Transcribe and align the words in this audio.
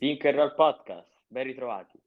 And 0.00 0.34
Roll 0.36 0.54
Podcast, 0.54 1.22
ben 1.26 1.44
ritrovati. 1.44 1.98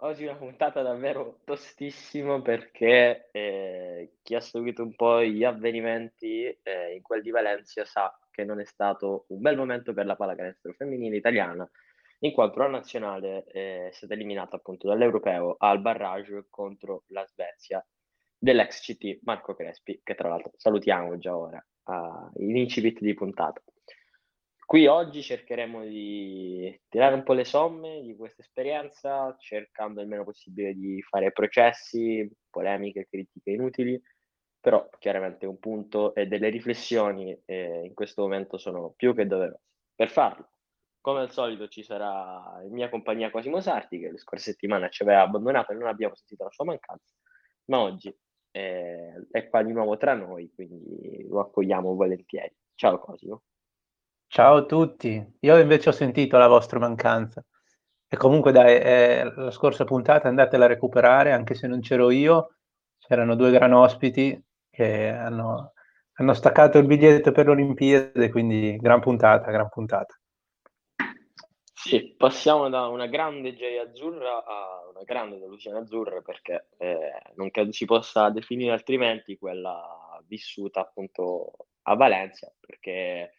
Oggi 0.00 0.24
una 0.24 0.34
puntata 0.36 0.82
davvero 0.82 1.40
tostissima 1.44 2.42
perché 2.42 3.30
eh, 3.30 4.16
chi 4.22 4.34
ha 4.34 4.40
seguito 4.40 4.82
un 4.82 4.94
po' 4.94 5.22
gli 5.22 5.44
avvenimenti 5.44 6.44
eh, 6.44 6.94
in 6.94 7.02
quel 7.02 7.22
di 7.22 7.30
Valencia 7.30 7.84
sa 7.84 8.14
che 8.30 8.44
non 8.44 8.60
è 8.60 8.64
stato 8.64 9.24
un 9.28 9.40
bel 9.40 9.56
momento 9.56 9.94
per 9.94 10.04
la 10.04 10.16
pallacanestro 10.16 10.72
femminile 10.72 11.16
italiana, 11.16 11.68
in 12.20 12.32
quanto 12.32 12.58
la 12.58 12.68
nazionale 12.68 13.44
eh, 13.46 13.88
è 13.88 13.92
stata 13.92 14.12
eliminata 14.12 14.56
appunto 14.56 14.88
dall'Europeo 14.88 15.54
al 15.58 15.80
barrage 15.80 16.46
contro 16.50 17.04
la 17.08 17.24
Svezia 17.26 17.86
dell'ex 18.36 18.80
CT 18.80 19.20
Marco 19.22 19.54
Crespi, 19.54 20.00
che 20.02 20.14
tra 20.14 20.28
l'altro 20.28 20.52
salutiamo 20.56 21.16
già 21.18 21.36
ora 21.36 21.64
in 22.38 22.56
incipit 22.56 23.00
di 23.00 23.14
puntata. 23.14 23.62
Qui 24.66 24.88
oggi 24.88 25.22
cercheremo 25.22 25.84
di 25.84 26.76
tirare 26.88 27.14
un 27.14 27.22
po' 27.22 27.34
le 27.34 27.44
somme 27.44 28.00
di 28.02 28.16
questa 28.16 28.42
esperienza, 28.42 29.32
cercando 29.38 30.00
il 30.00 30.08
meno 30.08 30.24
possibile 30.24 30.74
di 30.74 31.00
fare 31.02 31.30
processi, 31.30 32.28
polemiche, 32.50 33.06
critiche 33.08 33.50
inutili, 33.52 34.02
però 34.58 34.88
chiaramente 34.98 35.46
un 35.46 35.60
punto 35.60 36.16
e 36.16 36.26
delle 36.26 36.48
riflessioni 36.48 37.40
eh, 37.44 37.84
in 37.84 37.94
questo 37.94 38.22
momento 38.22 38.58
sono 38.58 38.92
più 38.96 39.14
che 39.14 39.28
doverose. 39.28 39.62
Per 39.94 40.10
farlo, 40.10 40.48
come 41.00 41.20
al 41.20 41.30
solito, 41.30 41.68
ci 41.68 41.84
sarà 41.84 42.60
in 42.64 42.72
mia 42.72 42.88
compagnia 42.88 43.30
Cosimo 43.30 43.60
Sarti, 43.60 44.00
che 44.00 44.10
le 44.10 44.18
scorse 44.18 44.50
settimane 44.50 44.90
ci 44.90 45.04
aveva 45.04 45.22
abbandonato 45.22 45.70
e 45.70 45.76
non 45.76 45.86
abbiamo 45.86 46.16
sentito 46.16 46.42
la 46.42 46.50
sua 46.50 46.64
mancanza, 46.64 47.14
ma 47.66 47.82
oggi 47.82 48.12
eh, 48.50 49.28
è 49.30 49.48
qua 49.48 49.62
di 49.62 49.72
nuovo 49.72 49.96
tra 49.96 50.14
noi, 50.14 50.50
quindi 50.52 51.24
lo 51.28 51.38
accogliamo 51.38 51.94
volentieri. 51.94 52.52
Ciao 52.74 52.98
Cosimo. 52.98 53.42
Ciao 54.28 54.56
a 54.56 54.64
tutti, 54.64 55.24
io 55.40 55.58
invece 55.58 55.88
ho 55.88 55.92
sentito 55.92 56.36
la 56.36 56.48
vostra 56.48 56.78
mancanza. 56.78 57.44
E 58.08 58.16
comunque 58.16 58.52
dai, 58.52 58.76
eh, 58.76 59.32
la 59.34 59.50
scorsa 59.50 59.84
puntata 59.84 60.28
andatela 60.28 60.66
a 60.66 60.68
recuperare, 60.68 61.32
anche 61.32 61.54
se 61.54 61.66
non 61.66 61.80
c'ero 61.80 62.10
io, 62.10 62.56
c'erano 62.98 63.34
due 63.34 63.50
gran 63.50 63.72
ospiti 63.72 64.38
che 64.68 65.08
hanno, 65.08 65.72
hanno 66.14 66.34
staccato 66.34 66.78
il 66.78 66.86
biglietto 66.86 67.32
per 67.32 67.46
l'Olimpiade, 67.46 68.30
quindi 68.30 68.76
gran 68.76 69.00
puntata, 69.00 69.50
gran 69.50 69.68
puntata. 69.68 70.14
Sì, 71.72 72.14
passiamo 72.16 72.68
da 72.68 72.88
una 72.88 73.06
grande 73.06 73.54
gioia 73.54 73.82
azzurra 73.82 74.44
a 74.44 74.88
una 74.90 75.04
grande 75.04 75.38
delusione 75.38 75.78
azzurra 75.78 76.20
perché 76.20 76.70
eh, 76.78 77.12
non 77.36 77.50
credo 77.50 77.70
si 77.70 77.84
possa 77.84 78.28
definire 78.30 78.72
altrimenti 78.72 79.38
quella 79.38 80.20
vissuta 80.26 80.80
appunto 80.80 81.52
a 81.82 81.94
Valencia, 81.94 82.52
perché 82.58 83.35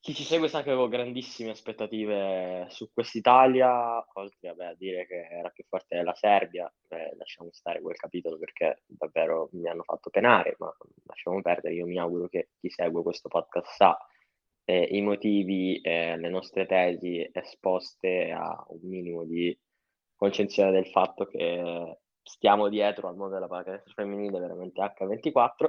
chi 0.00 0.14
ci 0.14 0.24
segue 0.24 0.48
sa 0.48 0.62
che 0.62 0.70
avevo 0.70 0.88
grandissime 0.88 1.50
aspettative 1.50 2.66
su 2.70 2.90
quest'Italia, 2.92 4.02
oltre 4.14 4.48
vabbè, 4.48 4.64
a 4.64 4.74
dire 4.74 5.06
che 5.06 5.28
era 5.30 5.50
più 5.50 5.64
forte 5.68 5.96
della 5.96 6.14
Serbia, 6.14 6.72
eh, 6.88 7.14
lasciamo 7.18 7.50
stare 7.52 7.82
quel 7.82 7.96
capitolo 7.96 8.38
perché 8.38 8.82
davvero 8.86 9.50
mi 9.52 9.68
hanno 9.68 9.82
fatto 9.82 10.08
penare, 10.08 10.56
ma 10.58 10.74
lasciamo 11.04 11.42
perdere, 11.42 11.74
io 11.74 11.86
mi 11.86 11.98
auguro 11.98 12.28
che 12.28 12.48
chi 12.58 12.70
segue 12.70 13.02
questo 13.02 13.28
podcast 13.28 13.74
sa 13.74 13.98
eh, 14.64 14.88
i 14.90 15.02
motivi, 15.02 15.80
eh, 15.82 16.16
le 16.16 16.28
nostre 16.30 16.64
tesi 16.64 17.28
esposte 17.32 18.30
a 18.30 18.64
un 18.68 18.80
minimo 18.82 19.24
di 19.24 19.56
concezione 20.14 20.70
del 20.70 20.86
fatto 20.86 21.26
che 21.26 21.98
stiamo 22.22 22.68
dietro 22.68 23.08
al 23.08 23.16
mondo 23.16 23.34
della 23.34 23.48
pallacanestro 23.48 23.92
femminile 23.92 24.38
veramente 24.38 24.80
H24. 24.80 25.66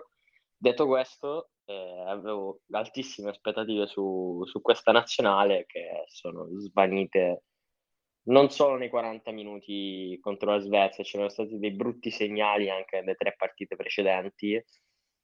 Detto 0.55 0.85
questo, 0.85 1.50
eh, 1.65 2.03
avevo 2.07 2.61
altissime 2.71 3.29
aspettative 3.29 3.87
su, 3.87 4.43
su, 4.45 4.61
questa 4.61 4.91
nazionale 4.91 5.65
che 5.65 6.03
sono 6.07 6.47
svanite 6.59 7.43
non 8.23 8.49
solo 8.49 8.75
nei 8.77 8.89
40 8.89 9.31
minuti 9.31 10.17
contro 10.21 10.51
la 10.51 10.59
Svezia, 10.59 11.03
c'erano 11.03 11.29
stati 11.29 11.57
dei 11.57 11.71
brutti 11.71 12.11
segnali 12.11 12.69
anche 12.69 12.97
nelle 12.99 13.15
tre 13.15 13.33
partite 13.35 13.75
precedenti. 13.75 14.63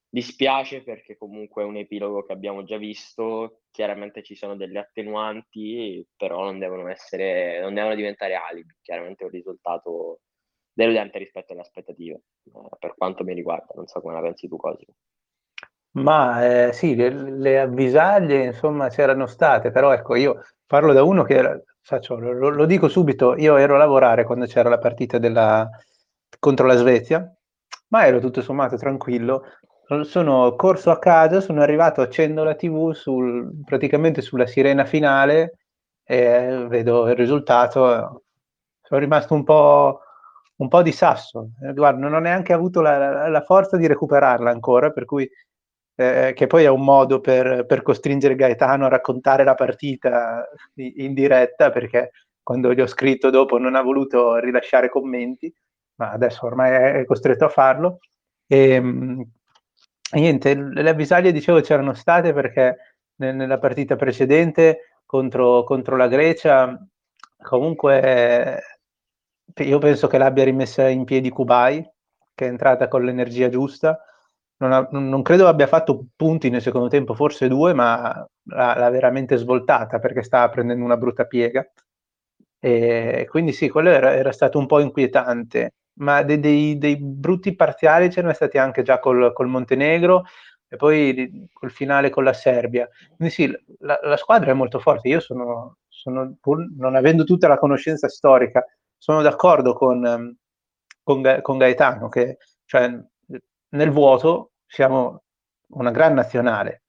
Dispiace 0.09 0.83
perché 0.83 1.17
comunque 1.17 1.63
è 1.63 1.65
un 1.65 1.75
epilogo 1.75 2.23
che 2.23 2.31
abbiamo 2.33 2.63
già 2.63 2.77
visto, 2.77 3.63
chiaramente 3.71 4.23
ci 4.23 4.35
sono 4.35 4.55
delle 4.55 4.79
attenuanti, 4.79 6.05
però 6.15 6.43
non 6.45 6.59
devono 6.59 6.87
essere, 6.87 7.59
non 7.61 7.73
devono 7.73 7.93
diventare 7.93 8.35
alibi, 8.35 8.73
chiaramente 8.81 9.23
è 9.23 9.25
un 9.27 9.31
risultato 9.31 10.21
deludente 10.73 11.17
rispetto 11.19 11.51
alle 11.51 11.61
aspettative, 11.61 12.21
eh, 12.45 12.77
per 12.79 12.95
quanto 12.95 13.23
mi 13.23 13.33
riguarda, 13.33 13.73
non 13.75 13.87
so 13.87 13.99
come 13.99 14.13
la 14.13 14.21
pensi 14.21 14.47
tu 14.47 14.55
Cosimo. 14.55 14.93
Ma 15.91 16.67
eh, 16.67 16.73
sì, 16.73 16.95
le, 16.95 17.09
le, 17.09 17.59
avvisaglie 17.59 18.43
insomma 18.45 18.89
c'erano 18.89 19.25
state, 19.25 19.71
però 19.71 19.91
ecco 19.93 20.15
io 20.15 20.43
parlo 20.65 20.93
da 20.93 21.03
uno 21.03 21.23
che 21.23 21.35
era, 21.35 21.59
faccio, 21.81 22.19
lo, 22.19 22.49
lo, 22.49 22.65
dico 22.65 22.87
subito, 22.87 23.35
io 23.35 23.57
ero 23.57 23.75
a 23.75 23.77
lavorare 23.79 24.23
quando 24.23 24.45
c'era 24.45 24.69
la 24.69 24.77
partita 24.77 25.17
della, 25.17 25.67
contro 26.39 26.67
la 26.67 26.75
Svezia, 26.75 27.27
ma 27.87 28.05
ero 28.05 28.19
tutto 28.19 28.41
sommato 28.41 28.77
tranquillo, 28.77 29.43
sono 30.03 30.55
corso 30.55 30.91
a 30.91 30.99
casa, 30.99 31.39
sono 31.41 31.61
arrivato, 31.61 32.01
accendo 32.01 32.43
la 32.43 32.55
tv 32.55 32.91
sul, 32.91 33.61
praticamente 33.65 34.21
sulla 34.21 34.45
sirena 34.45 34.85
finale 34.85 35.59
e 36.03 36.65
vedo 36.67 37.07
il 37.07 37.15
risultato, 37.15 38.23
sono 38.81 38.99
rimasto 38.99 39.33
un 39.33 39.43
po', 39.43 40.01
un 40.57 40.67
po 40.67 40.81
di 40.81 40.91
sasso, 40.91 41.49
guarda, 41.73 41.99
non 41.99 42.13
ho 42.13 42.19
neanche 42.19 42.53
avuto 42.53 42.81
la, 42.81 42.97
la, 42.97 43.27
la 43.29 43.41
forza 43.41 43.77
di 43.77 43.87
recuperarla 43.87 44.51
ancora, 44.51 44.91
per 44.91 45.05
cui 45.05 45.29
eh, 45.99 46.33
che 46.35 46.45
poi 46.45 46.63
è 46.63 46.69
un 46.69 46.83
modo 46.83 47.19
per, 47.19 47.65
per, 47.65 47.81
costringere 47.81 48.35
Gaetano 48.35 48.85
a 48.85 48.89
raccontare 48.89 49.43
la 49.43 49.55
partita 49.55 50.47
in 50.75 51.13
diretta, 51.13 51.71
perché 51.71 52.11
quando 52.43 52.73
gli 52.73 52.81
ho 52.81 52.87
scritto 52.87 53.31
dopo 53.31 53.57
non 53.57 53.75
ha 53.75 53.81
voluto 53.81 54.35
rilasciare 54.37 54.89
commenti, 54.89 55.51
ma 55.95 56.11
adesso 56.11 56.45
ormai 56.45 56.99
è 56.99 57.05
costretto 57.05 57.45
a 57.45 57.49
farlo. 57.49 57.99
E, 58.45 58.79
niente, 60.11 60.55
le 60.55 60.89
avvisaglie 60.89 61.31
dicevo 61.31 61.61
c'erano 61.61 61.93
state 61.93 62.31
perché 62.31 62.77
nella 63.15 63.57
partita 63.57 63.95
precedente 63.95 64.99
contro, 65.05 65.63
contro 65.63 65.97
la 65.97 66.07
Grecia 66.07 66.79
comunque 67.41 68.61
io 69.55 69.77
penso 69.79 70.07
che 70.07 70.17
l'abbia 70.17 70.43
rimessa 70.43 70.87
in 70.87 71.03
piedi 71.05 71.29
Kubai, 71.29 71.83
che 72.35 72.45
è 72.45 72.49
entrata 72.49 72.87
con 72.87 73.03
l'energia 73.03 73.49
giusta, 73.49 73.99
non, 74.57 74.71
ha, 74.71 74.87
non, 74.91 75.21
credo 75.21 75.47
abbia 75.47 75.67
fatto 75.67 76.07
punti 76.15 76.49
nel 76.49 76.61
secondo 76.61 76.87
tempo, 76.87 77.13
forse 77.13 77.47
due, 77.47 77.73
ma 77.73 78.25
l'ha, 78.49 78.89
veramente 78.89 79.37
svoltata 79.37 79.99
perché 79.99 80.23
stava 80.23 80.49
prendendo 80.49 80.83
una 80.83 80.97
brutta 80.97 81.25
piega. 81.25 81.65
E 82.59 83.27
quindi 83.29 83.51
sì, 83.53 83.69
quello 83.69 83.89
era, 83.89 84.13
era 84.15 84.31
stato 84.31 84.57
un 84.57 84.65
po' 84.65 84.79
inquietante, 84.79 85.73
ma 85.99 86.23
dei, 86.23 86.39
dei, 86.39 86.77
dei 86.77 86.97
brutti 86.97 87.55
parziali 87.55 88.09
c'erano 88.09 88.33
stati 88.33 88.57
anche 88.57 88.81
già 88.81 88.99
col, 88.99 89.31
col, 89.33 89.47
Montenegro 89.47 90.25
e 90.67 90.75
poi 90.75 91.47
col 91.53 91.71
finale 91.71 92.09
con 92.09 92.23
la 92.23 92.33
Serbia. 92.33 92.89
Quindi 93.15 93.33
sì, 93.33 93.55
la, 93.79 93.99
la 94.01 94.17
squadra 94.17 94.51
è 94.51 94.53
molto 94.55 94.79
forte. 94.79 95.07
Io 95.07 95.19
sono, 95.19 95.77
sono, 95.87 96.35
pur 96.41 96.67
non 96.77 96.95
avendo 96.95 97.23
tutta 97.23 97.47
la 97.47 97.59
conoscenza 97.59 98.07
storica, 98.09 98.65
sono 98.97 99.21
d'accordo 99.21 99.73
con, 99.73 100.35
con, 101.03 101.39
con 101.41 101.57
Gaetano 101.57 102.09
che 102.09 102.37
cioè, 102.65 103.01
nel 103.69 103.91
vuoto 103.91 104.51
siamo 104.65 105.23
una 105.69 105.91
gran 105.91 106.13
nazionale, 106.13 106.83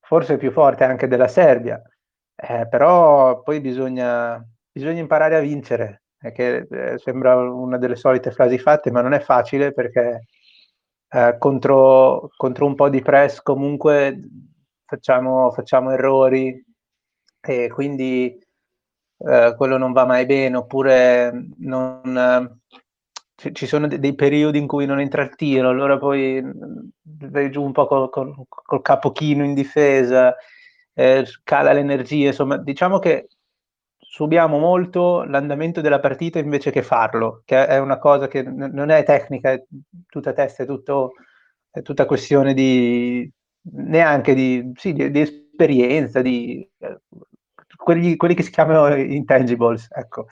forse 0.00 0.36
più 0.36 0.50
forte 0.50 0.84
anche 0.84 1.08
della 1.08 1.28
Serbia, 1.28 1.82
eh, 2.36 2.66
però 2.68 3.42
poi 3.42 3.60
bisogna, 3.60 4.42
bisogna, 4.70 5.00
imparare 5.00 5.36
a 5.36 5.40
vincere, 5.40 6.02
che 6.32 6.66
eh, 6.70 6.98
sembra 6.98 7.36
una 7.36 7.78
delle 7.78 7.96
solite 7.96 8.30
frasi 8.30 8.58
fatte, 8.58 8.90
ma 8.90 9.00
non 9.00 9.12
è 9.12 9.20
facile 9.20 9.72
perché 9.72 10.26
eh, 11.08 11.36
contro, 11.38 12.30
contro, 12.36 12.66
un 12.66 12.74
po' 12.74 12.88
di 12.88 13.02
press 13.02 13.40
comunque 13.40 14.20
facciamo, 14.84 15.50
facciamo 15.52 15.90
errori 15.92 16.62
e 17.40 17.68
quindi 17.68 18.38
eh, 19.18 19.54
quello 19.56 19.76
non 19.78 19.92
va 19.92 20.06
mai 20.06 20.26
bene, 20.26 20.56
oppure 20.56 21.32
non, 21.58 22.16
eh, 22.16 22.76
ci 23.36 23.66
sono 23.66 23.86
dei 23.88 24.14
periodi 24.14 24.58
in 24.58 24.66
cui 24.66 24.86
non 24.86 25.00
entra 25.00 25.22
il 25.22 25.34
tiro, 25.34 25.68
allora 25.68 25.98
poi 25.98 26.40
mm, 26.42 26.52
vai 27.02 27.50
giù 27.50 27.62
un 27.62 27.72
po' 27.72 27.86
col, 27.86 28.08
col, 28.10 28.34
col 28.48 28.82
capo 28.82 29.12
chino 29.12 29.44
in 29.44 29.54
difesa, 29.54 30.34
eh, 30.94 31.24
cala 31.42 31.72
l'energia, 31.72 32.28
insomma, 32.28 32.56
diciamo 32.58 32.98
che 32.98 33.28
subiamo 33.98 34.58
molto 34.58 35.24
l'andamento 35.24 35.80
della 35.80 35.98
partita 35.98 36.38
invece 36.38 36.70
che 36.70 36.82
farlo, 36.82 37.42
che 37.44 37.66
è 37.66 37.78
una 37.78 37.98
cosa 37.98 38.28
che 38.28 38.42
n- 38.42 38.70
non 38.72 38.90
è 38.90 39.02
tecnica, 39.02 39.50
è 39.50 39.64
tutta 40.08 40.32
testa, 40.32 40.62
è, 40.62 40.66
tutto, 40.66 41.14
è 41.70 41.82
tutta 41.82 42.06
questione 42.06 42.54
di 42.54 43.28
neanche 43.72 44.34
di, 44.34 44.72
sì, 44.76 44.92
di, 44.92 45.10
di 45.10 45.20
esperienza, 45.20 46.22
di 46.22 46.68
eh, 46.78 47.00
quelli, 47.76 48.16
quelli, 48.16 48.34
che 48.34 48.42
si 48.44 48.50
chiamano 48.50 48.94
intangibles, 48.94 49.88
ecco. 49.90 50.26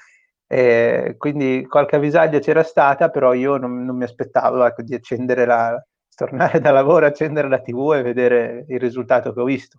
E 0.52 1.14
quindi 1.16 1.66
qualche 1.66 1.96
avvisaglia 1.96 2.38
c'era 2.38 2.62
stata, 2.62 3.08
però 3.08 3.32
io 3.32 3.56
non, 3.56 3.86
non 3.86 3.96
mi 3.96 4.04
aspettavo 4.04 4.62
ecco, 4.66 4.82
di 4.82 4.94
accendere 4.94 5.46
la, 5.46 5.82
tornare 6.14 6.60
da 6.60 6.70
lavoro, 6.70 7.06
accendere 7.06 7.48
la 7.48 7.62
TV 7.62 7.94
e 7.94 8.02
vedere 8.02 8.66
il 8.68 8.78
risultato 8.78 9.32
che 9.32 9.40
ho 9.40 9.44
visto. 9.44 9.78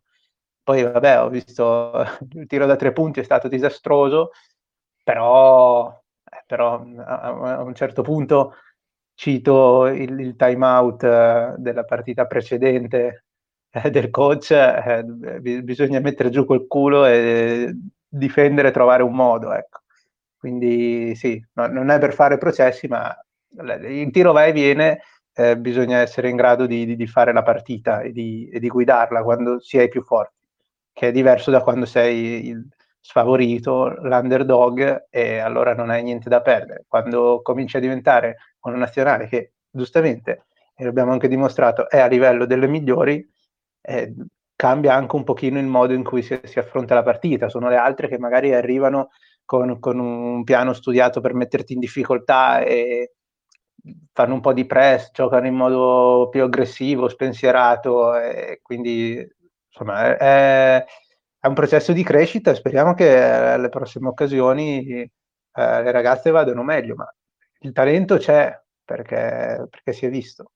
Poi 0.64 0.82
vabbè, 0.82 1.22
ho 1.22 1.30
visto 1.30 2.04
il 2.34 2.48
tiro 2.48 2.66
da 2.66 2.76
tre 2.76 2.92
punti 2.92 3.20
è 3.20 3.24
stato 3.24 3.48
disastroso, 3.48 4.32
però, 5.04 5.90
eh, 6.24 6.44
però 6.48 6.84
a, 7.06 7.62
un 7.62 7.76
certo 7.76 8.02
punto 8.02 8.56
cito 9.14 9.86
il, 9.86 10.20
il 10.20 10.36
time 10.36 10.66
out 10.66 11.04
eh, 11.04 11.54
della 11.58 11.84
partita 11.84 12.26
precedente 12.26 13.26
eh, 13.70 13.92
del 13.92 14.10
coach, 14.10 14.50
eh, 14.50 15.04
bisogna 15.62 16.00
mettere 16.00 16.32
giù 16.32 16.46
quel 16.46 16.66
culo 16.68 17.06
e 17.06 17.76
difendere, 18.08 18.72
trovare 18.72 19.04
un 19.04 19.14
modo, 19.14 19.54
ecco. 19.54 19.82
Quindi 20.44 21.16
sì, 21.16 21.42
no, 21.54 21.68
non 21.68 21.90
è 21.90 22.00
per 22.00 22.14
fare 22.14 22.38
processi, 22.38 22.86
ma 22.90 23.18
il 23.88 24.10
tiro 24.12 24.34
va 24.34 24.44
e 24.44 24.52
viene, 24.52 25.00
eh, 25.34 25.58
bisogna 25.58 26.00
essere 26.00 26.28
in 26.28 26.36
grado 26.36 26.66
di, 26.66 26.86
di, 26.86 26.98
di 26.98 27.08
fare 27.08 27.32
la 27.32 27.44
partita 27.44 28.02
e 28.02 28.12
di, 28.12 28.50
e 28.52 28.60
di, 28.60 28.68
guidarla 28.68 29.24
quando 29.24 29.62
si 29.62 29.78
è 29.78 29.88
più 29.88 30.04
forti 30.04 30.44
che 30.92 31.08
è 31.08 31.12
diverso 31.14 31.50
da 31.50 31.62
quando 31.62 31.86
sei 31.86 32.48
il 32.50 32.68
sfavorito, 33.00 33.88
l'underdog 34.02 35.06
e 35.10 35.38
allora 35.38 35.74
non 35.74 35.90
hai 35.90 36.04
niente 36.04 36.28
da 36.28 36.42
perdere. 36.42 36.84
Quando 36.90 37.40
cominci 37.42 37.78
a 37.78 37.80
diventare 37.80 38.36
una 38.64 38.76
nazionale 38.76 39.28
che 39.30 39.54
giustamente, 39.72 40.48
e 40.76 40.84
l'abbiamo 40.84 41.14
anche 41.14 41.30
dimostrato, 41.30 41.90
è 41.90 42.00
a 42.02 42.08
livello 42.08 42.46
delle 42.46 42.68
migliori, 42.68 43.26
eh, 43.82 44.14
cambia 44.58 44.94
anche 44.94 45.16
un 45.16 45.24
pochino 45.24 45.58
il 45.58 45.68
modo 45.68 45.94
in 45.94 46.04
cui 46.04 46.22
si, 46.22 46.38
si, 46.44 46.60
affronta 46.60 46.96
la 46.96 47.04
partita. 47.04 47.48
Sono 47.48 47.70
le 47.70 47.78
altre 47.78 48.10
che 48.10 48.20
magari 48.20 48.54
arrivano 48.54 49.12
con, 49.46 49.80
con 49.80 50.00
un 50.00 50.44
piano 50.44 50.74
studiato 50.74 51.22
per 51.22 51.34
metterti 51.34 51.74
in 51.74 51.80
difficoltà 51.80 52.62
e 52.62 53.14
fanno 54.14 54.34
un 54.36 54.40
po' 54.40 54.54
di 54.54 54.66
press, 54.66 55.12
giocano 55.12 55.48
in 55.48 55.56
modo 55.56 56.30
più 56.30 56.44
aggressivo, 56.44 57.10
spensierato 57.10 58.16
e 58.16 58.60
quindi 58.62 59.26
insomma, 59.68 60.18
è, 60.18 60.86
è, 61.40 61.48
un 61.48 61.54
processo 61.54 61.92
di 61.92 62.04
crescita 62.04 62.54
speriamo 62.54 62.94
che 62.94 63.22
alle 63.22 63.70
prossime 63.70 64.08
occasioni 64.08 64.88
eh, 64.90 65.10
le 65.54 65.92
ragazze 65.92 66.32
vadano 66.32 66.64
meglio, 66.64 66.96
ma 66.96 67.14
il 67.60 67.72
talento 67.72 68.18
c'è 68.18 68.58
perché, 68.84 69.68
perché 69.70 69.94
si 69.94 70.06
è 70.06 70.10
visto. 70.10 70.52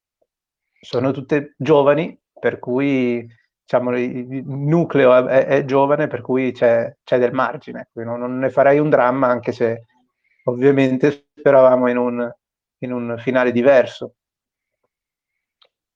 Sono 0.80 1.12
tutte 1.12 1.56
giovani, 1.57 2.18
per 2.39 2.60
cui 2.60 3.28
diciamo, 3.67 3.97
il 3.99 4.45
nucleo 4.45 5.27
è, 5.27 5.45
è 5.45 5.65
giovane, 5.65 6.07
per 6.07 6.21
cui 6.21 6.53
c'è, 6.53 6.95
c'è 7.03 7.19
del 7.19 7.33
margine. 7.33 7.89
Non, 7.93 8.17
non, 8.17 8.39
ne 8.39 8.49
farei 8.49 8.79
un 8.79 8.89
dramma, 8.89 9.27
anche 9.27 9.51
se 9.51 9.85
ovviamente 10.45 11.27
speravamo 11.35 11.89
in 11.89 11.97
un, 11.97 12.35
in 12.79 12.93
un 12.93 13.17
finale 13.19 13.51
diverso. 13.51 14.15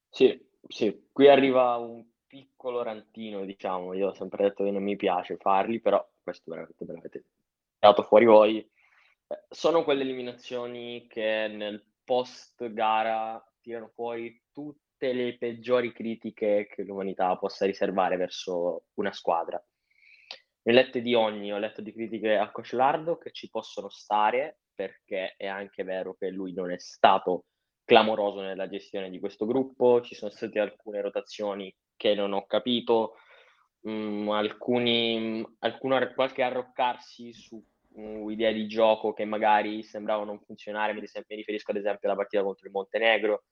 Sì, 0.09 0.37
sì, 0.67 1.07
qui 1.13 1.29
arriva 1.29 1.77
un 1.77 2.05
piccolo 2.27 2.83
rantino, 2.83 3.45
diciamo, 3.45 3.93
io 3.93 4.09
ho 4.09 4.13
sempre 4.13 4.43
detto 4.43 4.65
che 4.65 4.71
non 4.71 4.83
mi 4.83 4.97
piace 4.97 5.37
farli, 5.37 5.79
però 5.79 6.05
questo 6.21 6.51
veramente 6.51 6.83
me 6.83 6.93
l'avete 6.93 7.23
dato 7.79 8.03
fuori 8.03 8.25
voi. 8.25 8.57
Eh, 8.57 9.43
sono 9.47 9.85
quelle 9.85 10.01
eliminazioni 10.01 11.07
che 11.07 11.47
nel 11.49 11.81
post 12.03 12.69
gara 12.73 13.41
tirano 13.61 13.87
fuori 13.93 14.41
tutte 15.01 15.13
le 15.13 15.35
peggiori 15.35 15.91
critiche 15.91 16.67
che 16.69 16.83
l'umanità 16.83 17.35
possa 17.35 17.65
riservare 17.65 18.17
verso 18.17 18.83
una 18.95 19.11
squadra. 19.11 19.61
Ne 20.63 20.71
ho 20.71 20.75
lette 20.75 21.01
di 21.01 21.15
ogni, 21.15 21.51
ho 21.51 21.57
letto 21.57 21.81
di 21.81 21.91
critiche 21.91 22.37
a 22.37 22.51
Coach 22.51 22.73
Lardo 22.73 23.17
che 23.17 23.31
ci 23.31 23.49
possono 23.49 23.89
stare, 23.89 24.59
perché 24.75 25.33
è 25.37 25.47
anche 25.47 25.83
vero 25.83 26.13
che 26.13 26.29
lui 26.29 26.53
non 26.53 26.71
è 26.71 26.77
stato 26.77 27.45
clamoroso 27.83 28.41
nella 28.41 28.69
gestione 28.69 29.09
di 29.09 29.19
questo 29.19 29.47
gruppo, 29.47 30.01
ci 30.01 30.13
sono 30.13 30.29
state 30.29 30.59
alcune 30.59 31.01
rotazioni 31.01 31.75
che 31.95 32.13
non 32.13 32.33
ho 32.33 32.45
capito, 32.45 33.15
um, 33.81 34.29
alcuni, 34.29 35.43
alcuno, 35.59 36.13
qualche 36.13 36.43
arroccarsi 36.43 37.33
su 37.33 37.61
uh, 37.93 38.29
idee 38.29 38.53
di 38.53 38.67
gioco 38.67 39.13
che 39.13 39.25
magari 39.25 39.81
sembravano 39.81 40.25
non 40.25 40.39
funzionare, 40.41 40.93
mi 40.93 41.01
riferisco 41.01 41.71
ad 41.71 41.77
esempio 41.77 42.07
alla 42.07 42.17
partita 42.17 42.43
contro 42.43 42.67
il 42.67 42.71
Montenegro, 42.71 43.45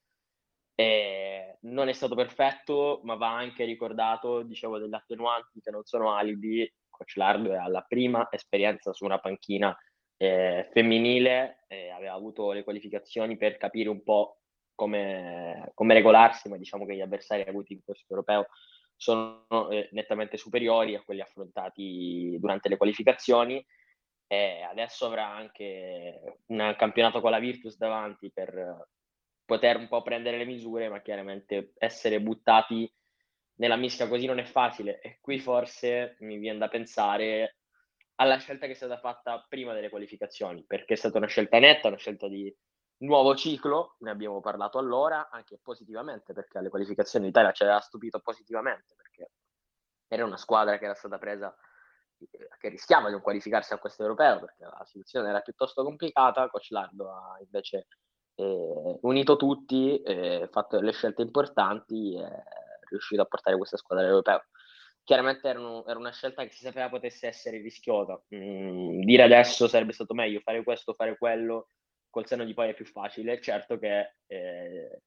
e 0.79 1.57
non 1.63 1.89
è 1.89 1.91
stato 1.91 2.15
perfetto, 2.15 3.01
ma 3.03 3.15
va 3.15 3.35
anche 3.35 3.65
ricordato, 3.65 4.43
dicevo, 4.43 4.77
delle 4.77 4.95
attenuanti 4.95 5.59
che 5.59 5.71
non 5.71 5.83
sono 5.83 6.13
alibi. 6.13 6.71
Coach 6.89 7.17
Lardo 7.17 7.51
è 7.51 7.57
alla 7.57 7.81
prima 7.81 8.29
esperienza 8.31 8.93
su 8.93 9.03
una 9.03 9.19
panchina 9.19 9.77
eh, 10.15 10.69
femminile, 10.71 11.65
eh, 11.67 11.89
aveva 11.89 12.13
avuto 12.13 12.53
le 12.53 12.63
qualificazioni 12.63 13.35
per 13.35 13.57
capire 13.57 13.89
un 13.89 14.03
po' 14.03 14.39
come, 14.73 15.69
come 15.73 15.95
regolarsi, 15.95 16.47
ma 16.47 16.55
diciamo 16.55 16.85
che 16.85 16.95
gli 16.95 17.01
avversari 17.01 17.41
avuti 17.41 17.73
in 17.73 17.83
questo 17.83 18.05
europeo 18.13 18.47
sono 18.95 19.69
eh, 19.69 19.89
nettamente 19.91 20.37
superiori 20.37 20.95
a 20.95 21.03
quelli 21.03 21.19
affrontati 21.19 22.37
durante 22.39 22.69
le 22.69 22.77
qualificazioni. 22.77 23.61
E 24.27 24.61
adesso 24.61 25.07
avrà 25.07 25.27
anche 25.27 26.37
un 26.45 26.73
campionato 26.77 27.19
con 27.19 27.31
la 27.31 27.39
Virtus 27.39 27.75
davanti 27.75 28.31
per 28.31 28.87
poter 29.49 29.77
un 29.77 29.87
po' 29.87 30.03
prendere 30.03 30.37
le 30.37 30.45
misure, 30.45 30.89
ma 30.89 31.01
chiaramente 31.01 31.73
essere 31.79 32.21
buttati 32.21 32.87
nella 33.55 33.75
mischia 33.75 34.07
così 34.07 34.27
non 34.27 34.37
è 34.37 34.43
facile. 34.43 35.01
E 35.01 35.17
qui 35.19 35.39
forse 35.39 36.17
mi 36.19 36.37
viene 36.37 36.59
da 36.59 36.67
pensare 36.67 37.57
alla 38.17 38.37
scelta 38.37 38.67
che 38.67 38.73
è 38.73 38.75
stata 38.75 38.99
fatta 38.99 39.43
prima 39.49 39.73
delle 39.73 39.89
qualificazioni, 39.89 40.63
perché 40.65 40.93
è 40.93 40.97
stata 40.97 41.17
una 41.17 41.25
scelta 41.25 41.57
netta, 41.57 41.87
una 41.87 41.97
scelta 41.97 42.27
di 42.27 42.55
nuovo 42.97 43.35
ciclo, 43.35 43.95
ne 43.99 44.11
abbiamo 44.11 44.39
parlato 44.39 44.77
allora, 44.77 45.29
anche 45.31 45.57
positivamente, 45.59 46.33
perché 46.33 46.59
alle 46.59 46.69
qualificazioni 46.69 47.25
l'Italia 47.25 47.51
ci 47.51 47.63
aveva 47.63 47.79
stupito 47.79 48.19
positivamente, 48.19 48.93
perché 48.95 49.31
era 50.07 50.25
una 50.25 50.37
squadra 50.37 50.77
che 50.77 50.85
era 50.85 50.93
stata 50.93 51.17
presa, 51.17 51.55
che 52.59 52.69
rischiava 52.69 53.07
di 53.07 53.13
non 53.13 53.21
qualificarsi 53.21 53.73
a 53.73 53.79
questo 53.79 54.03
europeo, 54.03 54.41
perché 54.41 54.63
la 54.63 54.83
situazione 54.85 55.29
era 55.29 55.39
piuttosto 55.39 55.83
complicata, 55.83 56.49
Coach 56.49 56.69
Lardo 56.69 57.11
ha 57.11 57.37
invece 57.41 57.87
eh, 58.39 58.97
unito 59.01 59.35
tutti, 59.35 60.01
eh, 60.01 60.47
fatto 60.51 60.77
delle 60.77 60.93
scelte 60.93 61.21
importanti 61.21 62.15
è 62.15 62.43
riuscito 62.89 63.21
a 63.21 63.25
portare 63.25 63.57
questa 63.57 63.77
squadra 63.77 64.05
all'europeo. 64.05 64.45
Chiaramente 65.03 65.47
era, 65.47 65.59
un, 65.59 65.83
era, 65.87 65.99
una 65.99 66.11
scelta 66.11 66.43
che 66.43 66.51
si 66.51 66.61
sapeva 66.61 66.89
potesse 66.89 67.27
essere 67.27 67.57
rischiosa. 67.59 68.21
Mm, 68.33 69.01
dire 69.01 69.23
adesso 69.23 69.67
sarebbe 69.67 69.91
stato 69.91 70.13
meglio 70.13 70.39
fare 70.39 70.63
questo, 70.63 70.93
fare 70.93 71.17
quello, 71.17 71.67
col 72.09 72.27
senno 72.27 72.45
di 72.45 72.53
poi 72.53 72.69
è 72.69 72.73
più 72.73 72.85
facile. 72.85 73.41
Certo 73.41 73.77
che 73.77 74.15
eh, 74.27 75.01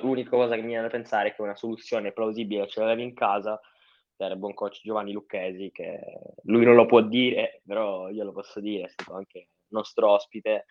l'unica 0.00 0.30
cosa 0.30 0.54
che 0.54 0.60
mi 0.60 0.68
viene 0.68 0.82
da 0.82 0.88
pensare 0.88 1.30
è 1.30 1.34
che 1.34 1.42
una 1.42 1.56
soluzione 1.56 2.12
plausibile 2.12 2.68
ce 2.68 2.80
l'avevi 2.80 3.02
in 3.02 3.14
casa 3.14 3.60
il 4.16 4.38
buon 4.38 4.54
coach 4.54 4.80
Giovanni 4.82 5.12
Lucchesi, 5.12 5.70
che 5.72 6.00
lui 6.44 6.64
non 6.64 6.76
lo 6.76 6.86
può 6.86 7.02
dire, 7.02 7.60
però 7.66 8.08
io 8.08 8.24
lo 8.24 8.32
posso 8.32 8.60
dire, 8.60 8.84
è 8.84 8.88
stato 8.88 9.14
anche 9.14 9.48
nostro 9.68 10.10
ospite. 10.10 10.66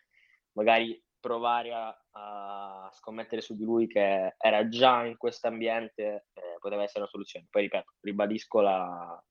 Magari 0.53 0.99
provare 1.23 1.73
a, 1.73 1.97
a 2.11 2.89
scommettere 2.91 3.39
su 3.39 3.55
di 3.55 3.63
lui 3.63 3.87
che 3.87 4.35
era 4.37 4.67
già 4.67 5.05
in 5.05 5.15
questo 5.15 5.47
ambiente 5.47 6.25
eh, 6.33 6.57
poteva 6.59 6.83
essere 6.83 6.99
una 6.99 7.09
soluzione. 7.09 7.47
Poi 7.49 7.61
ripeto, 7.61 7.93
ribadisco 8.01 8.59
la, 8.59 9.23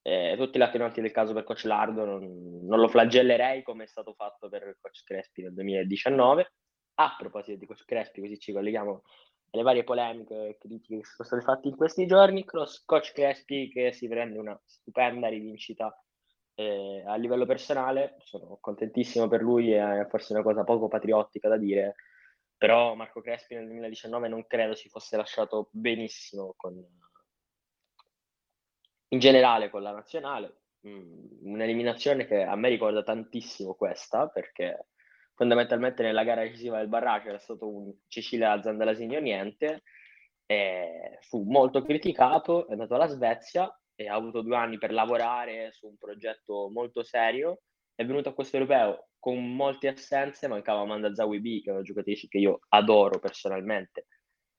eh, 0.00 0.36
tutti 0.38 0.58
gli 0.58 0.62
attenuanti 0.62 1.02
del 1.02 1.10
caso 1.10 1.34
per 1.34 1.44
Coach 1.44 1.64
Lardo 1.64 2.06
non, 2.06 2.64
non, 2.64 2.80
lo 2.80 2.88
flagellerei 2.88 3.62
come 3.62 3.84
è 3.84 3.86
stato 3.86 4.14
fatto 4.14 4.48
per 4.48 4.78
Coach 4.80 5.02
Crespi 5.04 5.42
nel 5.42 5.52
2019. 5.52 6.52
A 6.94 7.14
proposito 7.18 7.58
di 7.58 7.66
Coach 7.66 7.84
Crespi, 7.84 8.22
così 8.22 8.38
ci 8.38 8.52
colleghiamo 8.52 9.02
alle 9.50 9.62
varie 9.62 9.84
polemiche 9.84 10.34
e 10.34 10.56
critiche 10.58 10.96
che 10.96 11.04
sono 11.04 11.28
state 11.28 11.42
fatte 11.42 11.68
in 11.68 11.76
questi 11.76 12.06
giorni, 12.06 12.44
Coach 12.46 13.12
Crespi 13.12 13.68
che 13.68 13.92
si 13.92 14.08
prende 14.08 14.38
una 14.38 14.58
stupenda 14.64 15.28
rivincita 15.28 15.94
eh, 16.58 17.04
a 17.06 17.14
livello 17.14 17.46
personale, 17.46 18.16
sono 18.18 18.58
contentissimo 18.60 19.28
per 19.28 19.42
lui, 19.42 19.70
è 19.70 20.04
forse 20.10 20.32
una 20.32 20.42
cosa 20.42 20.64
poco 20.64 20.88
patriottica 20.88 21.48
da 21.48 21.56
dire, 21.56 21.94
però 22.56 22.96
Marco 22.96 23.20
Crespi 23.20 23.54
nel 23.54 23.66
2019 23.66 24.26
non 24.26 24.44
credo 24.44 24.74
si 24.74 24.88
fosse 24.88 25.16
lasciato 25.16 25.68
benissimo 25.70 26.54
con, 26.56 26.74
in 29.10 29.18
generale 29.20 29.70
con 29.70 29.82
la 29.82 29.92
nazionale, 29.92 30.62
mm, 30.88 31.44
un'eliminazione 31.44 32.26
che 32.26 32.42
a 32.42 32.56
me 32.56 32.70
ricorda 32.70 33.04
tantissimo 33.04 33.74
questa, 33.74 34.26
perché 34.26 34.88
fondamentalmente 35.34 36.02
nella 36.02 36.24
gara 36.24 36.42
decisiva 36.42 36.78
del 36.78 36.88
barrage 36.88 37.28
era 37.28 37.38
stato 37.38 37.68
un 37.68 37.94
Cecilia 38.08 38.60
Zandalasini 38.60 39.14
o 39.14 39.20
niente, 39.20 39.84
fu 41.20 41.44
molto 41.44 41.82
criticato, 41.82 42.66
è 42.66 42.72
andato 42.72 42.94
alla 42.96 43.06
Svezia 43.06 43.72
e 44.00 44.06
ha 44.06 44.14
avuto 44.14 44.42
due 44.42 44.54
anni 44.54 44.78
per 44.78 44.92
lavorare 44.92 45.72
su 45.72 45.88
un 45.88 45.96
progetto 45.96 46.70
molto 46.70 47.02
serio, 47.02 47.62
è 47.96 48.06
venuto 48.06 48.28
a 48.28 48.32
questo 48.32 48.56
europeo 48.56 49.08
con 49.18 49.56
molte 49.56 49.88
assenze, 49.88 50.46
mancava 50.46 50.82
Amanda 50.82 51.12
Zawibi, 51.12 51.62
che 51.62 51.70
è 51.70 51.72
una 51.72 51.82
giocatrice 51.82 52.28
che 52.28 52.38
io 52.38 52.60
adoro 52.68 53.18
personalmente, 53.18 54.06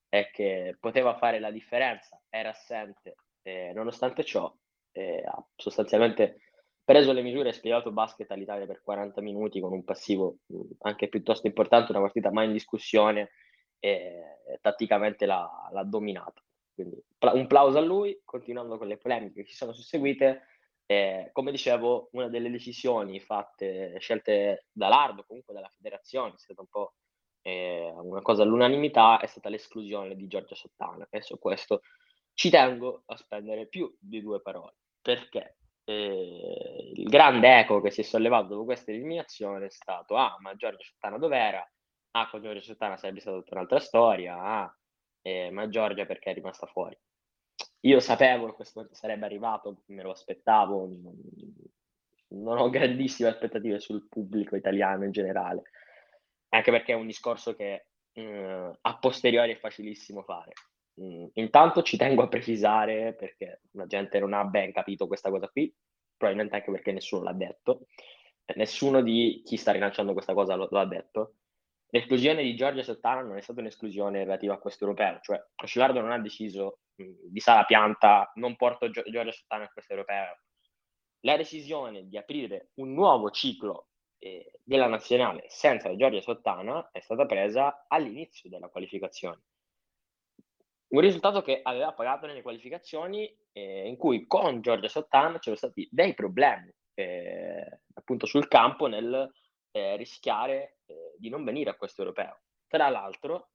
e 0.09 0.29
che 0.33 0.75
poteva 0.77 1.15
fare 1.15 1.39
la 1.39 1.51
differenza, 1.51 2.21
era 2.27 2.49
assente, 2.49 3.15
e 3.41 3.71
nonostante 3.73 4.25
ciò 4.25 4.53
eh, 4.91 5.23
ha 5.25 5.41
sostanzialmente 5.55 6.41
preso 6.83 7.13
le 7.13 7.21
misure 7.21 7.49
e 7.49 7.53
spiegato 7.53 7.93
basket 7.93 8.29
all'Italia 8.31 8.65
per 8.65 8.81
40 8.81 9.21
minuti 9.21 9.61
con 9.61 9.71
un 9.71 9.85
passivo 9.85 10.39
anche 10.79 11.07
piuttosto 11.07 11.47
importante, 11.47 11.93
una 11.93 12.01
partita 12.01 12.29
mai 12.29 12.47
in 12.47 12.51
discussione 12.51 13.29
e 13.79 14.57
tatticamente 14.59 15.25
l'ha, 15.25 15.49
l'ha 15.71 15.83
dominata. 15.85 16.43
Quindi 16.79 17.03
un 17.19 17.47
plauso 17.47 17.77
a 17.77 17.81
lui, 17.81 18.21
continuando 18.23 18.77
con 18.77 18.87
le 18.87 18.97
polemiche 18.97 19.43
che 19.43 19.49
si 19.49 19.55
sono 19.55 19.73
susseguite. 19.73 20.45
Eh, 20.85 21.29
come 21.33 21.51
dicevo, 21.51 22.09
una 22.13 22.29
delle 22.29 22.49
decisioni 22.49 23.19
fatte, 23.19 23.99
scelte 23.99 24.67
dall'Ardo, 24.71 25.23
comunque 25.23 25.53
dalla 25.53 25.71
federazione, 25.75 26.33
è 26.33 26.37
stata 26.37 26.61
un 26.61 26.67
po' 26.67 26.93
eh, 27.41 27.91
una 27.95 28.21
cosa 28.21 28.43
all'unanimità, 28.43 29.19
è 29.19 29.27
stata 29.27 29.49
l'esclusione 29.49 30.15
di 30.15 30.27
Giorgia 30.27 30.55
Sottana. 30.55 31.05
E 31.09 31.21
su 31.21 31.37
questo 31.37 31.81
ci 32.33 32.49
tengo 32.49 33.03
a 33.07 33.17
spendere 33.17 33.67
più 33.67 33.93
di 33.99 34.21
due 34.21 34.41
parole, 34.41 34.75
perché 35.01 35.57
eh, 35.83 36.91
il 36.95 37.09
grande 37.09 37.59
eco 37.59 37.81
che 37.81 37.91
si 37.91 38.01
è 38.01 38.03
sollevato 38.03 38.47
dopo 38.47 38.63
questa 38.63 38.91
eliminazione 38.91 39.65
è 39.65 39.69
stato, 39.69 40.15
ah, 40.15 40.37
ma 40.39 40.55
Giorgia 40.55 40.83
Sottana 40.83 41.17
dov'era? 41.17 41.69
Ah, 42.11 42.29
con 42.29 42.41
Giorgia 42.41 42.61
Sottana 42.61 42.95
sarebbe 42.95 43.19
stata 43.19 43.37
tutta 43.37 43.55
un'altra 43.55 43.79
storia, 43.79 44.37
ah, 44.41 44.78
eh, 45.29 45.51
ma 45.51 45.69
Giorgia 45.69 46.05
perché 46.05 46.31
è 46.31 46.33
rimasta 46.33 46.65
fuori? 46.65 46.97
Io 47.81 47.99
sapevo 47.99 48.47
che 48.47 48.53
questo 48.53 48.87
sarebbe 48.91 49.25
arrivato, 49.25 49.83
me 49.87 50.03
lo 50.03 50.11
aspettavo, 50.11 50.89
non, 52.29 52.57
ho 52.57 52.69
grandissime 52.69 53.29
aspettative 53.29 53.79
sul 53.79 54.07
pubblico 54.07 54.55
italiano 54.55 55.05
in 55.05 55.11
generale, 55.11 55.63
anche 56.49 56.71
perché 56.71 56.91
è 56.91 56.95
un 56.95 57.07
discorso 57.07 57.55
che 57.55 57.87
mh, 58.13 58.71
a 58.81 58.97
posteriori 58.97 59.53
è 59.53 59.57
facilissimo 59.57 60.23
fare. 60.23 60.53
Mh, 60.95 61.27
intanto 61.33 61.81
ci 61.81 61.95
tengo 61.95 62.23
a 62.23 62.27
precisare, 62.27 63.13
perché 63.13 63.61
la 63.71 63.85
gente 63.87 64.19
non 64.19 64.33
ha 64.33 64.43
ben 64.43 64.73
capito 64.73 65.07
questa 65.07 65.29
cosa 65.29 65.47
qui, 65.47 65.73
probabilmente 66.17 66.55
anche 66.55 66.71
perché 66.71 66.91
nessuno 66.91 67.23
l'ha 67.23 67.33
detto, 67.33 67.87
nessuno 68.55 69.01
di 69.01 69.41
chi 69.45 69.57
sta 69.57 69.71
rilanciando 69.71 70.13
questa 70.13 70.33
cosa 70.33 70.55
lo, 70.55 70.67
lo 70.69 70.79
ha 70.79 70.85
detto, 70.85 71.35
L'esclusione 71.91 72.43
di 72.43 72.55
Giorgia 72.55 72.83
Sottana 72.83 73.21
non 73.21 73.37
è 73.37 73.41
stata 73.41 73.61
un'esclusione 73.61 74.19
relativa 74.19 74.53
a 74.53 74.59
questo 74.59 74.83
europeo, 74.83 75.19
cioè 75.21 75.43
Oscilardo 75.55 76.01
non 76.01 76.11
ha 76.11 76.19
deciso 76.19 76.81
di 76.95 77.39
sala 77.39 77.63
pianta 77.63 78.31
non 78.35 78.55
porto 78.55 78.89
Gio- 78.91 79.03
Giorgia 79.09 79.31
Sottana 79.31 79.63
a 79.63 79.69
questo 79.69 79.93
europeo. 79.93 80.39
La 81.21 81.35
decisione 81.35 82.07
di 82.07 82.17
aprire 82.17 82.69
un 82.75 82.93
nuovo 82.93 83.31
ciclo 83.31 83.87
eh, 84.19 84.59
della 84.63 84.87
nazionale 84.87 85.45
senza 85.47 85.95
Giorgia 85.95 86.21
Sottana 86.21 86.89
è 86.91 86.99
stata 86.99 87.25
presa 87.25 87.85
all'inizio 87.87 88.49
della 88.49 88.67
qualificazione. 88.67 89.41
Un 90.89 91.01
risultato 91.01 91.41
che 91.41 91.59
aveva 91.61 91.93
pagato 91.93 92.27
nelle 92.27 92.41
qualificazioni 92.41 93.35
eh, 93.51 93.87
in 93.87 93.97
cui 93.97 94.27
con 94.27 94.61
Giorgia 94.61 94.87
Sottana 94.87 95.39
c'erano 95.39 95.57
stati 95.57 95.87
dei 95.91 96.13
problemi 96.13 96.71
eh, 96.93 97.81
appunto 97.93 98.25
sul 98.25 98.47
campo 98.47 98.87
nel 98.87 99.31
eh, 99.71 99.95
rischiare 99.95 100.79
eh, 100.85 101.15
di 101.17 101.29
non 101.29 101.43
venire 101.43 101.69
a 101.69 101.75
questo 101.75 102.01
europeo. 102.01 102.41
Tra 102.67 102.89
l'altro, 102.89 103.49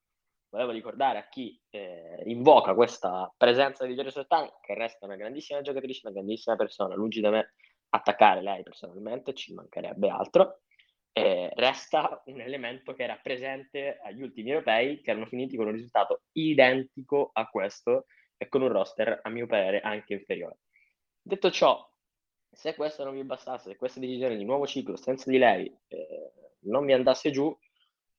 volevo 0.51 0.71
ricordare 0.71 1.19
a 1.19 1.29
chi 1.29 1.61
eh, 1.71 2.23
invoca 2.27 2.75
questa 2.75 3.33
presenza 3.37 3.85
di 3.87 3.95
Giorgio 3.95 4.11
Sottani, 4.11 4.51
che 4.61 4.75
resta 4.75 5.07
una 5.07 5.17
grandissima 5.17 5.61
giocatrice, 5.61 6.07
una 6.07 6.15
grandissima 6.15 6.57
persona, 6.57 6.95
lungi 6.95 7.21
da 7.21 7.31
me 7.31 7.55
attaccare 7.91 8.43
lei 8.43 8.63
personalmente, 8.63 9.35
ci 9.35 9.53
mancherebbe 9.55 10.09
altro, 10.09 10.63
eh, 11.17 11.51
resta 11.55 12.23
un 12.27 12.41
elemento 12.41 12.93
che 12.93 13.05
era 13.05 13.17
presente 13.23 14.01
agli 14.03 14.23
ultimi 14.23 14.51
europei, 14.51 15.01
che 15.01 15.11
erano 15.11 15.27
finiti 15.27 15.57
con 15.57 15.67
un 15.67 15.73
risultato 15.73 16.23
identico 16.33 17.31
a 17.33 17.47
questo 17.47 18.07
e 18.37 18.49
con 18.49 18.63
un 18.63 18.69
roster, 18.69 19.21
a 19.23 19.29
mio 19.29 19.47
parere, 19.47 19.81
anche 19.81 20.15
inferiore. 20.15 20.59
Detto 21.23 21.51
ciò, 21.53 21.89
se 22.55 22.75
questo 22.75 23.05
non 23.05 23.15
vi 23.15 23.25
bastasse, 23.25 23.71
se 23.71 23.77
questa 23.77 24.01
decisione 24.01 24.37
di 24.37 24.45
nuovo 24.45 24.67
ciclo 24.67 24.97
senza 24.97 25.31
di 25.31 25.39
lei 25.39 25.67
eh, 25.89 26.33
non 26.61 26.85
mi 26.85 26.93
andasse 26.93 27.31
giù, 27.31 27.57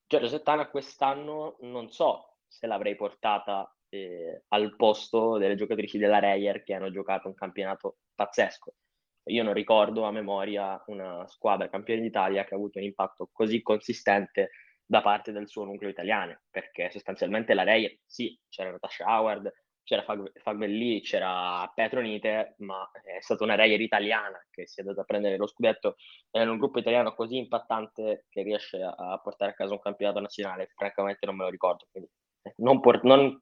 Giorgio 0.07 0.27
Settana 0.27 0.69
quest'anno 0.69 1.57
non 1.61 1.89
so 1.89 2.37
se 2.47 2.67
l'avrei 2.67 2.95
portata 2.95 3.69
eh, 3.89 4.43
al 4.49 4.75
posto 4.75 5.37
delle 5.37 5.55
giocatrici 5.55 5.97
della 5.97 6.19
Reyer 6.19 6.63
che 6.63 6.73
hanno 6.73 6.91
giocato 6.91 7.27
un 7.27 7.33
campionato 7.33 7.97
pazzesco. 8.13 8.73
Io 9.29 9.43
non 9.43 9.53
ricordo 9.53 10.03
a 10.03 10.11
memoria 10.11 10.81
una 10.87 11.25
squadra 11.27 11.69
campione 11.69 12.01
d'Italia 12.01 12.43
che 12.43 12.53
ha 12.53 12.57
avuto 12.57 12.77
un 12.77 12.83
impatto 12.85 13.29
così 13.31 13.61
consistente 13.63 14.51
da 14.85 15.01
parte 15.01 15.31
del 15.31 15.49
suo 15.49 15.63
nucleo 15.63 15.89
italiano, 15.89 16.41
perché 16.51 16.91
sostanzialmente 16.91 17.55
la 17.55 17.63
Reyer, 17.63 17.97
sì, 18.05 18.39
c'era 18.49 18.69
Natasha 18.69 19.05
Howard, 19.05 19.51
c'era 19.85 20.03
Fagbelli, 20.03 20.99
c'era 21.01 21.71
Petronite, 21.73 22.55
ma 22.59 22.89
è 22.91 23.21
stata 23.21 23.43
una 23.43 23.55
Reyer 23.55 23.79
italiana 23.79 24.43
che 24.49 24.67
si 24.67 24.79
è 24.79 24.81
andata 24.81 25.01
a 25.01 25.05
prendere 25.05 25.37
lo 25.37 25.47
scudetto 25.47 25.95
in 26.31 26.49
un 26.49 26.57
gruppo 26.57 26.79
italiano 26.79 27.13
così 27.13 27.37
impattante 27.37 28.25
che 28.27 28.41
riesce 28.41 28.81
a, 28.81 29.19
portare 29.23 29.51
a 29.51 29.53
casa 29.53 29.73
un 29.73 29.79
campionato 29.79 30.19
nazionale, 30.19 30.71
francamente 30.75 31.25
non 31.27 31.35
me 31.35 31.43
lo 31.43 31.49
ricordo. 31.49 31.85
Quindi 31.91 32.09
eh, 32.41 32.53
non, 32.57 32.79
por- 32.81 33.03
non 33.03 33.39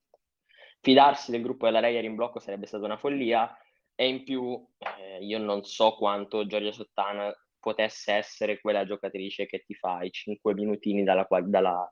fidarsi 0.81 1.31
del 1.31 1.41
gruppo 1.41 1.65
della 1.65 1.79
Reyer 1.79 2.03
in 2.03 2.15
blocco 2.15 2.39
sarebbe 2.39 2.65
stata 2.65 2.83
una 2.83 2.97
follia 2.97 3.57
e 3.95 4.07
in 4.07 4.23
più 4.25 4.61
eh, 4.79 5.23
io 5.23 5.37
non 5.39 5.63
so 5.63 5.95
quanto 5.95 6.45
Giorgia 6.45 6.73
Sottana 6.73 7.33
potesse 7.57 8.11
essere 8.11 8.59
quella 8.59 8.85
giocatrice 8.85 9.45
che 9.45 9.63
ti 9.65 9.73
fa 9.75 10.03
i 10.03 10.11
5 10.11 10.53
minutini 10.53 11.03
dalla, 11.03 11.25
dalla 11.45 11.89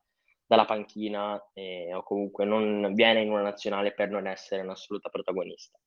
dalla 0.52 0.66
panchina 0.66 1.42
eh, 1.54 1.94
o 1.94 2.04
comunque 2.04 2.44
non 2.44 2.94
viene 2.94 3.22
in 3.22 3.32
una 3.32 3.42
nazionale 3.42 3.94
per 3.94 4.10
non 4.10 4.28
essere 4.28 4.64
un'assoluta 4.64 5.08
protagonista. 5.08 5.80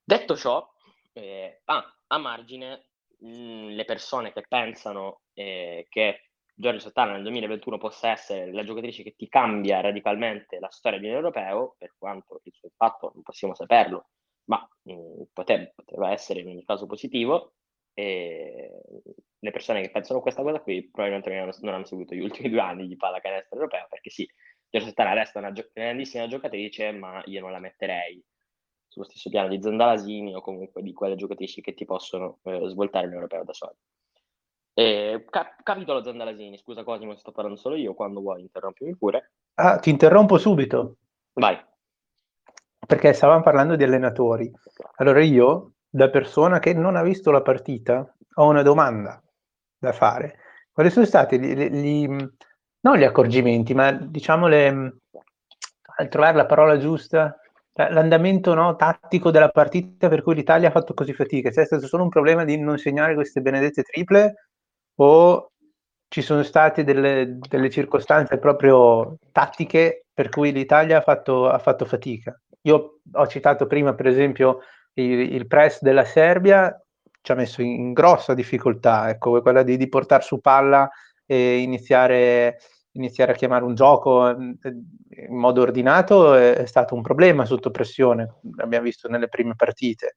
Detto 0.00 0.36
ciò, 0.36 0.64
eh, 1.12 1.62
ah, 1.64 1.96
a 2.06 2.18
margine, 2.18 2.90
mh, 3.18 3.28
mm, 3.28 3.68
le 3.70 3.84
persone 3.84 4.32
che 4.32 4.44
pensano 4.46 5.22
eh, 5.34 5.86
che 5.88 6.30
Giorgio 6.54 6.78
Sottana 6.78 7.14
nel 7.14 7.22
2021 7.22 7.78
possa 7.78 8.10
essere 8.10 8.52
la 8.52 8.62
giocatrice 8.62 9.02
che 9.02 9.16
ti 9.16 9.28
cambia 9.28 9.80
radicalmente 9.80 10.60
la 10.60 10.70
storia 10.70 11.00
di 11.00 11.08
un 11.08 11.14
europeo, 11.14 11.74
per 11.78 11.96
quanto 11.98 12.40
il 12.44 12.52
suo 12.54 12.68
impatto 12.68 13.10
non 13.12 13.24
possiamo 13.24 13.54
saperlo, 13.56 14.10
ma 14.44 14.64
mh, 14.82 14.92
mm, 14.92 15.22
poteva, 15.32 15.68
poteva 15.74 16.12
essere 16.12 16.42
in 16.42 16.46
ogni 16.46 16.64
caso 16.64 16.86
positivo, 16.86 17.54
e 17.98 18.70
le 19.40 19.50
persone 19.50 19.80
che 19.80 19.90
pensano 19.90 20.20
questa 20.20 20.42
cosa 20.42 20.60
qui 20.60 20.88
probabilmente 20.88 21.30
non 21.30 21.40
hanno, 21.40 21.52
non 21.62 21.74
hanno 21.74 21.84
seguito 21.84 22.14
gli 22.14 22.20
ultimi 22.20 22.48
due 22.48 22.60
anni 22.60 22.86
di 22.86 22.96
pallacanestro 22.96 23.56
europeo 23.56 23.86
perché 23.90 24.08
sì, 24.08 24.28
Giorgia 24.70 24.90
Stana 24.90 25.14
resta 25.14 25.40
una 25.40 25.50
gio- 25.50 25.68
grandissima 25.72 26.28
giocatrice 26.28 26.92
ma 26.92 27.20
io 27.24 27.40
non 27.40 27.50
la 27.50 27.58
metterei 27.58 28.24
sullo 28.86 29.04
stesso 29.04 29.30
piano 29.30 29.48
di 29.48 29.60
Zandalasini 29.60 30.32
o 30.32 30.40
comunque 30.40 30.80
di 30.80 30.92
quelle 30.92 31.16
giocatrici 31.16 31.60
che 31.60 31.74
ti 31.74 31.84
possono 31.84 32.38
eh, 32.44 32.68
svoltare 32.68 33.08
l'europeo 33.08 33.42
da 33.42 33.52
soli. 33.52 33.76
Eh, 34.74 35.26
cap- 35.28 35.60
capitolo 35.64 36.04
Zandalasini, 36.04 36.56
scusa 36.56 36.84
Cosimo, 36.84 37.16
sto 37.16 37.32
parlando 37.32 37.58
solo 37.58 37.74
io, 37.74 37.94
quando 37.94 38.20
vuoi 38.20 38.42
interrompimi 38.42 38.96
pure. 38.96 39.32
Ah, 39.54 39.78
ti 39.80 39.90
interrompo 39.90 40.38
subito. 40.38 40.98
Vai. 41.32 41.58
Perché 42.86 43.12
stavamo 43.12 43.42
parlando 43.42 43.74
di 43.74 43.82
allenatori. 43.82 44.50
Allora 44.96 45.22
io 45.22 45.72
da 45.88 46.10
persona 46.10 46.58
che 46.58 46.74
non 46.74 46.96
ha 46.96 47.02
visto 47.02 47.30
la 47.30 47.42
partita, 47.42 48.14
ho 48.34 48.48
una 48.48 48.62
domanda 48.62 49.22
da 49.78 49.92
fare. 49.92 50.38
Quali 50.72 50.90
sono 50.90 51.06
stati 51.06 51.38
gli, 51.40 51.54
gli, 51.54 52.06
non 52.80 52.96
gli 52.96 53.04
accorgimenti, 53.04 53.74
ma 53.74 53.90
diciamo 53.92 54.46
le, 54.46 55.00
al 55.96 56.08
trovare 56.08 56.36
la 56.36 56.46
parola 56.46 56.78
giusta, 56.78 57.36
l'andamento 57.72 58.54
no, 58.54 58.76
tattico 58.76 59.30
della 59.30 59.50
partita 59.50 60.08
per 60.08 60.22
cui 60.22 60.34
l'Italia 60.34 60.68
ha 60.68 60.72
fatto 60.72 60.94
così 60.94 61.12
fatica? 61.12 61.50
C'è 61.50 61.64
stato 61.64 61.86
solo 61.86 62.02
un 62.02 62.08
problema 62.08 62.44
di 62.44 62.58
non 62.58 62.76
segnare 62.78 63.14
queste 63.14 63.40
benedette 63.40 63.82
triple 63.82 64.34
o 64.96 65.52
ci 66.08 66.22
sono 66.22 66.42
state 66.42 66.84
delle, 66.84 67.38
delle 67.48 67.70
circostanze 67.70 68.38
proprio 68.38 69.18
tattiche 69.30 70.06
per 70.12 70.28
cui 70.28 70.52
l'Italia 70.52 70.98
ha 70.98 71.02
fatto, 71.02 71.48
ha 71.48 71.58
fatto 71.58 71.84
fatica? 71.84 72.36
Io 72.62 73.00
ho 73.12 73.26
citato 73.28 73.66
prima, 73.66 73.94
per 73.94 74.06
esempio, 74.06 74.60
il, 75.02 75.34
il 75.34 75.46
press 75.46 75.80
della 75.80 76.04
Serbia 76.04 76.74
ci 77.20 77.32
ha 77.32 77.34
messo 77.34 77.62
in 77.62 77.92
grossa 77.92 78.34
difficoltà, 78.34 79.08
ecco, 79.10 79.40
quella 79.42 79.62
di, 79.62 79.76
di 79.76 79.88
portare 79.88 80.22
su 80.22 80.40
palla 80.40 80.88
e 81.26 81.58
iniziare 81.58 82.58
iniziare 82.98 83.32
a 83.32 83.34
chiamare 83.34 83.64
un 83.64 83.74
gioco 83.74 84.34
mm, 84.34 84.52
in 85.28 85.36
modo 85.36 85.62
ordinato 85.62 86.34
è, 86.34 86.66
stato 86.66 86.94
un 86.94 87.02
problema 87.02 87.44
sotto 87.44 87.70
pressione, 87.70 88.40
l'abbiamo 88.56 88.84
visto 88.84 89.08
nelle 89.08 89.28
prime 89.28 89.54
partite. 89.54 90.14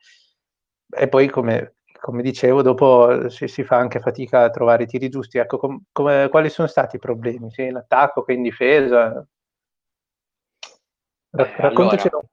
E 0.90 1.08
poi, 1.08 1.30
come, 1.30 1.76
come 2.00 2.22
dicevo, 2.22 2.62
dopo 2.62 3.30
si, 3.30 3.48
si, 3.48 3.64
fa 3.64 3.78
anche 3.78 4.00
fatica 4.00 4.44
a 4.44 4.50
trovare 4.50 4.84
i 4.84 4.88
tiri 4.88 5.10
giusti. 5.10 5.38
Ecco, 5.38 5.58
com, 5.58 5.84
come, 5.92 6.28
quali 6.30 6.50
sono 6.50 6.68
stati 6.68 6.98
i 6.98 7.00
problemi, 7.00 7.52
sia 7.52 7.66
in 7.66 7.78
attacco 7.78 8.24
che 8.24 8.34
in 8.34 8.42
difesa? 8.42 9.26
Ra- 11.30 11.56
raccontaci. 11.56 12.10
Allora, 12.10 12.28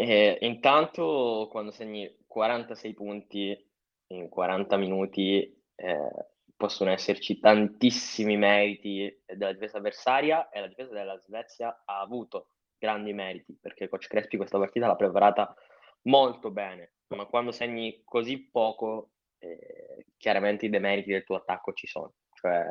eh, 0.00 0.38
intanto, 0.40 1.48
quando 1.50 1.70
segni 1.70 2.24
46 2.26 2.94
punti 2.94 3.70
in 4.08 4.28
40 4.28 4.76
minuti, 4.76 5.62
eh, 5.74 6.10
possono 6.56 6.90
esserci 6.90 7.38
tantissimi 7.40 8.36
meriti 8.36 9.22
della 9.26 9.52
difesa 9.52 9.78
avversaria 9.78 10.48
e 10.48 10.60
la 10.60 10.68
difesa 10.68 10.92
della 10.92 11.18
Svezia 11.18 11.82
ha 11.84 12.00
avuto 12.00 12.48
grandi 12.78 13.12
meriti 13.12 13.56
perché 13.60 13.88
Coach 13.88 14.06
Crespi 14.06 14.36
questa 14.36 14.58
partita 14.58 14.86
l'ha 14.86 14.96
preparata 14.96 15.54
molto 16.02 16.50
bene, 16.50 16.94
ma 17.08 17.26
quando 17.26 17.50
segni 17.50 18.02
così 18.04 18.48
poco, 18.50 19.10
eh, 19.38 20.06
chiaramente 20.16 20.66
i 20.66 20.70
demeriti 20.70 21.10
del 21.10 21.24
tuo 21.24 21.36
attacco 21.36 21.72
ci 21.72 21.86
sono. 21.86 22.14
Cioè, 22.32 22.64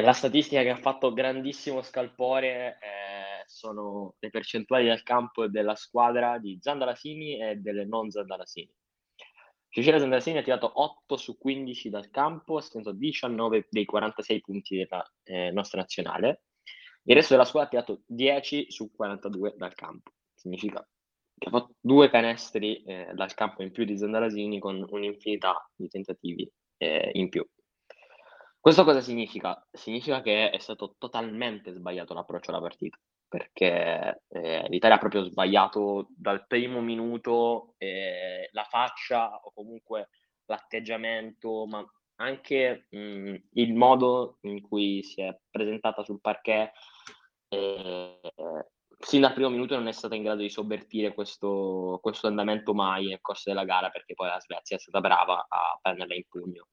la 0.00 0.12
statistica 0.12 0.62
che 0.62 0.70
ha 0.70 0.76
fatto 0.76 1.12
grandissimo 1.12 1.82
scalpore 1.82 2.78
eh, 2.80 3.37
sono 3.48 4.14
le 4.18 4.30
percentuali 4.30 4.86
del 4.86 5.02
campo 5.02 5.48
della 5.48 5.74
squadra 5.74 6.38
di 6.38 6.58
Zandalasini 6.60 7.40
e 7.40 7.56
delle 7.56 7.86
non 7.86 8.10
Zandalasini. 8.10 8.70
Cecilia 9.70 9.98
Zandalasini 9.98 10.38
ha 10.38 10.42
tirato 10.42 10.70
8 10.80 11.16
su 11.16 11.38
15 11.38 11.90
dal 11.90 12.10
campo, 12.10 12.56
ha 12.56 12.60
segnato 12.60 12.92
19 12.92 13.68
dei 13.70 13.84
46 13.84 14.40
punti 14.40 14.76
della 14.76 15.12
eh, 15.24 15.50
nostra 15.50 15.80
nazionale. 15.80 16.42
Il 17.02 17.14
resto 17.14 17.34
della 17.34 17.46
squadra 17.46 17.68
ha 17.68 17.84
tirato 17.84 18.02
10 18.06 18.70
su 18.70 18.90
42 18.92 19.54
dal 19.56 19.74
campo. 19.74 20.12
Significa 20.34 20.86
che 21.38 21.48
ha 21.48 21.50
fatto 21.50 21.74
due 21.80 22.10
canestri 22.10 22.82
eh, 22.82 23.12
dal 23.14 23.32
campo 23.34 23.62
in 23.62 23.70
più 23.70 23.84
di 23.84 23.96
Zandalasini 23.96 24.58
con 24.58 24.84
un'infinità 24.88 25.70
di 25.74 25.88
tentativi 25.88 26.50
eh, 26.78 27.10
in 27.14 27.28
più. 27.28 27.46
Questo 28.60 28.84
cosa 28.84 29.00
significa? 29.00 29.64
Significa 29.70 30.20
che 30.20 30.50
è 30.50 30.58
stato 30.58 30.96
totalmente 30.98 31.72
sbagliato 31.72 32.12
l'approccio 32.12 32.50
alla 32.50 32.60
partita, 32.60 32.98
perché 33.28 34.22
eh, 34.28 34.66
l'Italia 34.68 34.96
ha 34.96 35.00
proprio 35.00 35.24
sbagliato 35.24 36.08
dal 36.16 36.46
primo 36.46 36.80
minuto 36.80 37.74
eh, 37.78 38.48
la 38.52 38.64
faccia 38.64 39.36
o 39.36 39.52
comunque 39.52 40.08
l'atteggiamento, 40.46 41.66
ma 41.66 41.84
anche 42.16 42.86
mh, 42.90 43.34
il 43.52 43.74
modo 43.74 44.38
in 44.42 44.60
cui 44.62 45.02
si 45.02 45.20
è 45.20 45.38
presentata 45.50 46.02
sul 46.02 46.20
parquet. 46.20 46.72
Eh, 47.48 48.20
sin 48.98 49.20
dal 49.20 49.32
primo 49.32 49.50
minuto 49.50 49.76
non 49.76 49.88
è 49.88 49.92
stata 49.92 50.14
in 50.14 50.22
grado 50.22 50.40
di 50.42 50.50
sovvertire 50.50 51.14
questo, 51.14 51.98
questo 52.02 52.26
andamento 52.26 52.74
mai 52.74 53.06
nel 53.06 53.20
corso 53.20 53.48
della 53.50 53.64
gara 53.64 53.90
perché 53.90 54.14
poi 54.14 54.28
la 54.28 54.40
Svezia 54.40 54.76
è 54.76 54.80
stata 54.80 55.00
brava 55.00 55.46
a 55.48 55.78
prenderla 55.80 56.14
in 56.14 56.24
pugno 56.28 56.66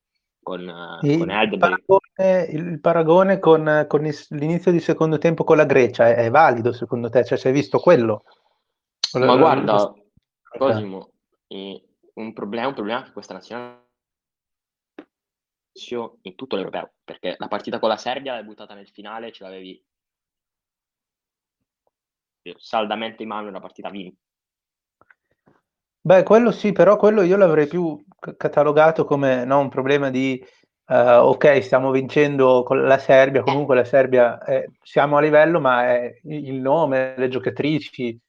con, 0.45 0.99
con 1.01 1.09
il 1.09 1.57
paragone, 1.57 2.43
il 2.51 2.79
paragone 2.79 3.39
con, 3.39 3.85
con 3.87 4.01
l'inizio 4.29 4.71
di 4.71 4.79
secondo 4.79 5.17
tempo 5.17 5.43
con 5.43 5.57
la 5.57 5.65
Grecia 5.65 6.07
è, 6.07 6.17
è 6.17 6.29
valido 6.29 6.71
secondo 6.71 7.09
te? 7.09 7.25
Cioè, 7.25 7.35
sei 7.35 7.51
visto 7.51 7.79
quello? 7.79 8.25
Ma 9.13 9.25
la, 9.25 9.37
guarda, 9.37 9.73
la... 9.73 9.93
Cosimo, 10.55 11.09
un 11.47 12.33
problema, 12.33 12.67
un 12.67 12.73
problema 12.75 13.01
che 13.01 13.11
questa 13.11 13.33
nazionale 13.33 13.83
in 16.21 16.35
tutto 16.35 16.55
l'europeo, 16.55 16.93
perché 17.03 17.35
la 17.39 17.47
partita 17.47 17.79
con 17.79 17.89
la 17.89 17.97
Serbia 17.97 18.33
l'hai 18.33 18.43
buttata 18.43 18.75
nel 18.75 18.87
finale, 18.87 19.31
ce 19.31 19.43
l'avevi 19.43 19.83
saldamente 22.57 23.23
in 23.23 23.29
mano 23.29 23.49
una 23.49 23.59
partita 23.59 23.89
vinta. 23.89 24.21
Beh, 26.01 26.21
quello 26.21 26.51
sì, 26.51 26.71
però 26.71 26.97
quello 26.97 27.23
io 27.23 27.35
l'avrei 27.35 27.65
più 27.65 28.04
catalogato 28.37 29.05
come 29.05 29.45
no, 29.45 29.59
un 29.59 29.69
problema 29.69 30.09
di 30.09 30.43
uh, 30.87 30.93
ok, 30.93 31.63
stiamo 31.63 31.91
vincendo 31.91 32.63
con 32.63 32.83
la 32.83 32.97
Serbia, 32.97 33.41
comunque 33.41 33.75
la 33.75 33.85
Serbia 33.85 34.43
è, 34.43 34.65
siamo 34.81 35.17
a 35.17 35.21
livello, 35.21 35.59
ma 35.59 35.85
è 35.85 36.19
il 36.23 36.55
nome, 36.55 37.15
le 37.17 37.27
giocatrici, 37.27 38.19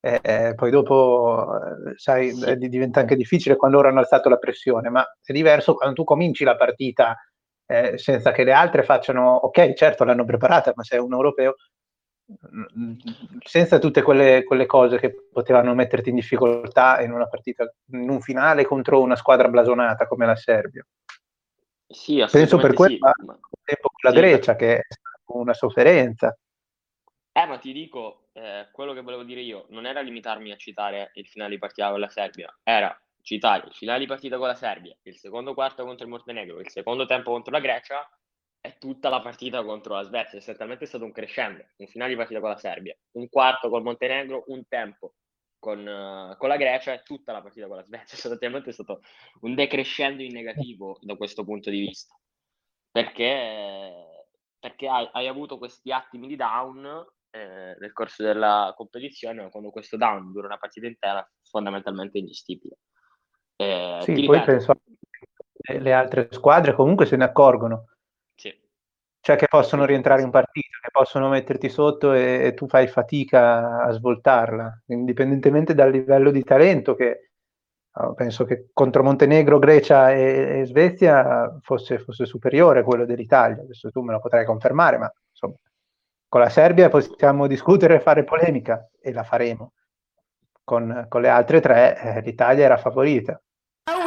eh, 0.00 0.52
poi 0.54 0.70
dopo, 0.70 1.46
sai, 1.96 2.30
sì. 2.30 2.56
diventa 2.68 3.00
anche 3.00 3.16
difficile 3.16 3.56
quando 3.56 3.76
loro 3.78 3.88
hanno 3.88 4.00
alzato 4.00 4.28
la 4.28 4.36
pressione, 4.36 4.90
ma 4.90 5.04
è 5.22 5.32
diverso 5.32 5.74
quando 5.74 5.94
tu 5.94 6.04
cominci 6.04 6.44
la 6.44 6.56
partita 6.56 7.16
eh, 7.66 7.96
senza 7.96 8.30
che 8.30 8.44
le 8.44 8.52
altre 8.52 8.82
facciano, 8.82 9.34
ok, 9.36 9.72
certo 9.72 10.04
l'hanno 10.04 10.24
preparata, 10.24 10.72
ma 10.74 10.82
sei 10.82 10.98
un 10.98 11.12
europeo, 11.12 11.54
senza 13.44 13.78
tutte 13.78 14.02
quelle, 14.02 14.44
quelle, 14.44 14.66
cose 14.66 14.98
che 14.98 15.14
potevano 15.30 15.74
metterti 15.74 16.08
in 16.08 16.14
difficoltà 16.14 17.02
in 17.02 17.12
una 17.12 17.28
partita, 17.28 17.70
in 17.92 18.08
un 18.08 18.20
finale 18.20 18.64
contro 18.64 19.00
una 19.00 19.16
squadra 19.16 19.48
blasonata 19.48 20.06
come 20.06 20.26
la 20.26 20.36
Serbia. 20.36 20.86
Sì, 21.86 22.24
Penso 22.30 22.56
per 22.56 22.72
quello 22.72 22.94
sì, 22.94 22.98
ma... 22.98 23.38
tempo 23.62 23.88
con 23.88 24.10
la 24.10 24.10
sì, 24.10 24.16
Grecia, 24.16 24.56
che 24.56 24.76
è 24.78 24.80
una 25.26 25.52
sofferenza. 25.52 26.36
Eh, 27.32 27.46
ma 27.46 27.58
ti 27.58 27.72
dico, 27.72 28.28
eh, 28.32 28.68
quello 28.72 28.94
che 28.94 29.02
volevo 29.02 29.22
dire 29.22 29.40
io 29.40 29.66
non 29.70 29.86
era 29.86 30.00
limitarmi 30.00 30.50
a 30.50 30.56
citare 30.56 31.10
il 31.14 31.26
finale 31.26 31.50
di 31.50 31.58
partita 31.58 31.90
con 31.90 32.00
la 32.00 32.08
Serbia, 32.08 32.58
era 32.62 32.96
citare 33.20 33.66
il 33.66 33.74
finale 33.74 33.98
di 33.98 34.06
partita 34.06 34.38
con 34.38 34.46
la 34.46 34.54
Serbia, 34.54 34.96
il 35.02 35.16
secondo 35.16 35.52
quarto 35.52 35.84
contro 35.84 36.04
il 36.04 36.10
Montenegro, 36.10 36.60
il 36.60 36.70
secondo 36.70 37.06
tempo 37.06 37.32
contro 37.32 37.52
la 37.52 37.60
Grecia 37.60 38.08
è 38.64 38.78
tutta 38.78 39.10
la 39.10 39.20
partita 39.20 39.62
contro 39.62 39.94
la 39.94 40.04
Svezia, 40.04 40.38
essenzialmente 40.38 40.84
è 40.84 40.86
stato 40.86 41.04
un 41.04 41.12
crescendo, 41.12 41.62
un 41.76 41.86
finale 41.86 42.12
di 42.12 42.16
partita 42.16 42.40
con 42.40 42.48
la 42.48 42.56
Serbia, 42.56 42.96
un 43.18 43.28
quarto 43.28 43.68
col 43.68 43.82
Montenegro, 43.82 44.44
un 44.46 44.66
tempo 44.66 45.16
con, 45.58 45.80
uh, 45.80 46.34
con 46.38 46.48
la 46.48 46.56
Grecia 46.56 46.94
e 46.94 47.02
tutta 47.02 47.32
la 47.32 47.42
partita 47.42 47.66
con 47.66 47.76
la 47.76 47.84
Svezia, 47.84 48.16
essenzialmente 48.16 48.70
è 48.70 48.72
stato 48.72 49.02
un 49.42 49.54
decrescendo 49.54 50.22
in 50.22 50.32
negativo 50.32 50.96
da 51.02 51.14
questo 51.14 51.44
punto 51.44 51.68
di 51.68 51.78
vista, 51.78 52.18
perché, 52.90 54.24
perché 54.58 54.88
hai, 54.88 55.10
hai 55.12 55.28
avuto 55.28 55.58
questi 55.58 55.92
attimi 55.92 56.26
di 56.26 56.36
down 56.36 56.86
eh, 57.32 57.76
nel 57.78 57.92
corso 57.92 58.22
della 58.22 58.72
competizione, 58.74 59.50
quando 59.50 59.68
questo 59.68 59.98
down 59.98 60.32
dura 60.32 60.46
una 60.46 60.56
partita 60.56 60.86
intera, 60.86 61.30
fondamentalmente 61.50 62.16
ingestibile. 62.16 62.78
Eh, 63.56 63.98
sì, 64.00 64.24
poi 64.24 64.38
ripeto, 64.38 64.44
penso 64.44 64.80
le 65.66 65.92
altre 65.92 66.28
squadre 66.30 66.74
comunque 66.74 67.06
se 67.06 67.16
ne 67.16 67.24
accorgono 67.24 67.93
cioè 69.24 69.36
che 69.36 69.48
possono 69.48 69.86
rientrare 69.86 70.20
in 70.20 70.28
partita, 70.30 70.76
che 70.82 70.90
possono 70.92 71.30
metterti 71.30 71.70
sotto 71.70 72.12
e, 72.12 72.44
e, 72.44 72.52
tu 72.52 72.68
fai 72.68 72.88
fatica 72.88 73.82
a 73.82 73.90
svoltarla, 73.90 74.82
indipendentemente 74.88 75.74
dal 75.74 75.90
livello 75.90 76.30
di 76.30 76.44
talento 76.44 76.94
che 76.94 77.30
oh, 77.90 78.12
penso 78.12 78.44
che 78.44 78.68
contro 78.74 79.02
Montenegro, 79.02 79.58
Grecia 79.58 80.12
e, 80.12 80.60
e 80.60 80.66
Svezia 80.66 81.58
fosse, 81.62 82.00
fosse, 82.00 82.26
superiore 82.26 82.82
quello 82.82 83.06
dell'Italia, 83.06 83.62
adesso 83.62 83.90
tu 83.90 84.02
me 84.02 84.12
lo 84.12 84.20
potrai 84.20 84.44
confermare, 84.44 84.98
ma 84.98 85.10
insomma 85.30 85.54
con 86.28 86.42
la 86.42 86.50
Serbia 86.50 86.90
possiamo 86.90 87.46
discutere 87.46 87.94
e 87.94 88.00
fare 88.00 88.24
polemica 88.24 88.90
e 89.00 89.10
la 89.10 89.22
faremo. 89.22 89.72
Con, 90.62 91.06
con 91.08 91.22
le 91.22 91.28
altre 91.30 91.60
tre 91.62 91.98
eh, 91.98 92.20
l'Italia 92.20 92.64
era 92.66 92.76
favorita. 92.76 93.40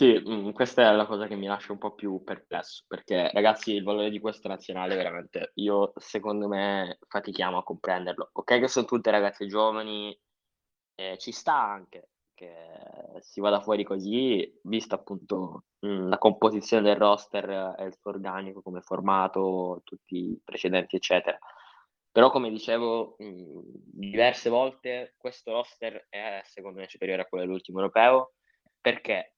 Sì, 0.00 0.14
mh, 0.18 0.52
questa 0.52 0.88
è 0.90 0.94
la 0.94 1.04
cosa 1.04 1.26
che 1.26 1.36
mi 1.36 1.44
lascia 1.46 1.72
un 1.72 1.78
po' 1.78 1.92
più 1.94 2.24
perplesso, 2.24 2.84
perché 2.88 3.30
ragazzi 3.32 3.74
il 3.74 3.82
valore 3.82 4.08
di 4.08 4.18
questo 4.18 4.48
nazionale 4.48 4.96
veramente, 4.96 5.50
io 5.56 5.92
secondo 5.96 6.48
me 6.48 6.96
fatichiamo 7.06 7.58
a 7.58 7.62
comprenderlo. 7.62 8.30
Ok 8.32 8.60
che 8.60 8.66
sono 8.68 8.86
tutte 8.86 9.10
ragazze 9.10 9.46
giovani, 9.46 10.18
eh, 10.94 11.18
ci 11.18 11.32
sta 11.32 11.54
anche 11.60 12.08
che 12.32 12.48
si 13.20 13.40
vada 13.40 13.60
fuori 13.60 13.84
così, 13.84 14.50
vista 14.62 14.94
appunto 14.94 15.64
mh, 15.80 16.08
la 16.08 16.16
composizione 16.16 16.82
del 16.82 16.96
roster 16.96 17.74
e 17.78 17.84
il 17.84 17.94
suo 18.00 18.10
organico 18.12 18.62
come 18.62 18.80
formato, 18.80 19.82
tutti 19.84 20.16
i 20.16 20.40
precedenti 20.42 20.96
eccetera. 20.96 21.38
Però 22.10 22.30
come 22.30 22.48
dicevo 22.48 23.16
mh, 23.18 23.60
diverse 23.92 24.48
volte, 24.48 25.14
questo 25.18 25.52
roster 25.52 26.06
è 26.08 26.40
secondo 26.44 26.80
me 26.80 26.88
superiore 26.88 27.20
a 27.22 27.26
quello 27.26 27.44
dell'ultimo 27.44 27.80
europeo, 27.80 28.32
perché 28.80 29.34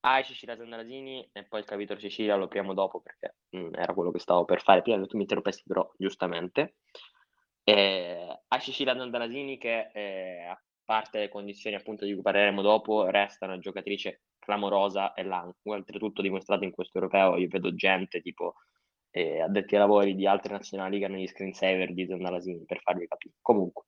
hai 0.00 0.24
Cecilia 0.24 0.56
Sandalasini 0.56 1.28
e 1.32 1.44
poi 1.44 1.60
il 1.60 1.66
capitolo 1.66 2.00
Cecilia 2.00 2.36
lo 2.36 2.44
apriamo 2.44 2.72
dopo 2.74 3.00
perché 3.00 3.36
mh, 3.50 3.58
mm, 3.58 3.74
era 3.74 3.94
quello 3.94 4.10
che 4.10 4.18
stavo 4.18 4.44
per 4.44 4.62
fare 4.62 4.82
prima, 4.82 5.04
tu 5.06 5.16
mi 5.16 5.22
interrompesti 5.22 5.64
però 5.66 5.90
giustamente. 5.96 6.76
Eh, 7.64 8.40
hai 8.48 8.60
Cecilia 8.60 8.96
Sandalasini 8.96 9.58
che 9.58 9.90
eh, 9.92 10.44
a 10.44 10.60
parte 10.84 11.20
le 11.20 11.28
condizioni 11.28 11.76
appunto 11.76 12.04
di 12.04 12.12
cui 12.14 12.22
parleremo 12.22 12.62
dopo 12.62 13.06
resta 13.06 13.46
una 13.46 13.58
giocatrice 13.58 14.22
clamorosa 14.38 15.12
e 15.14 15.22
l'ha 15.22 15.48
oltretutto 15.64 16.22
dimostrato 16.22 16.64
in 16.64 16.72
questo 16.72 16.98
europeo, 16.98 17.36
io 17.36 17.46
vedo 17.48 17.74
gente 17.74 18.20
tipo 18.20 18.54
eh, 19.10 19.40
addetti 19.40 19.74
ai 19.74 19.80
lavori 19.80 20.14
di 20.14 20.26
altre 20.26 20.52
nazionali 20.52 20.98
che 20.98 21.04
hanno 21.04 21.16
gli 21.16 21.26
screensaver 21.26 21.92
di 21.92 22.06
Sandalasini 22.06 22.64
per 22.64 22.80
farvi 22.80 23.06
capire. 23.06 23.34
Comunque, 23.40 23.84